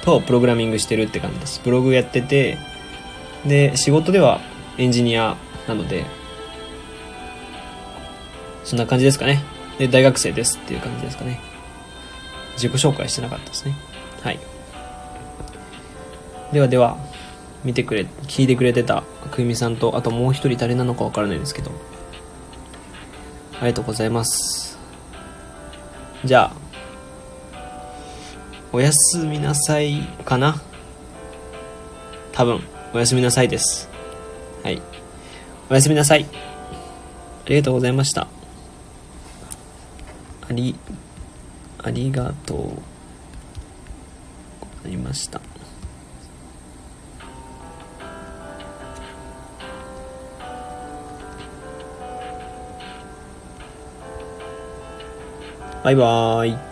[0.10, 1.62] とプログラミングしてるって感じです。
[1.64, 2.58] ブログやってて、
[3.46, 4.42] で、仕事では
[4.80, 5.38] エンジニア
[5.68, 6.06] なので、
[8.64, 9.44] そんな感じですかね。
[9.78, 11.40] で、大学生ですっていう感じですかね。
[12.56, 13.76] 自己紹介してなかったですね。
[14.22, 14.40] はい。
[16.52, 16.98] ではでは、
[17.64, 21.72] 見てくれ、聞いてくれてたくゆみさんと、あともう一人誰なのかわからないですけど、
[23.60, 24.80] ありがとうございます。
[26.26, 26.69] じゃあ、
[28.72, 30.62] おやすみなさいかな？
[32.32, 32.62] 多分、
[32.94, 33.90] おやすみなさいです。
[34.64, 34.82] はい。
[35.70, 36.26] おやすみなさい。
[36.26, 38.28] ありがとうございました。
[40.48, 40.76] あり、
[41.84, 42.76] ありがとうご
[44.84, 45.42] ざいました。
[55.84, 56.69] バイバーイ。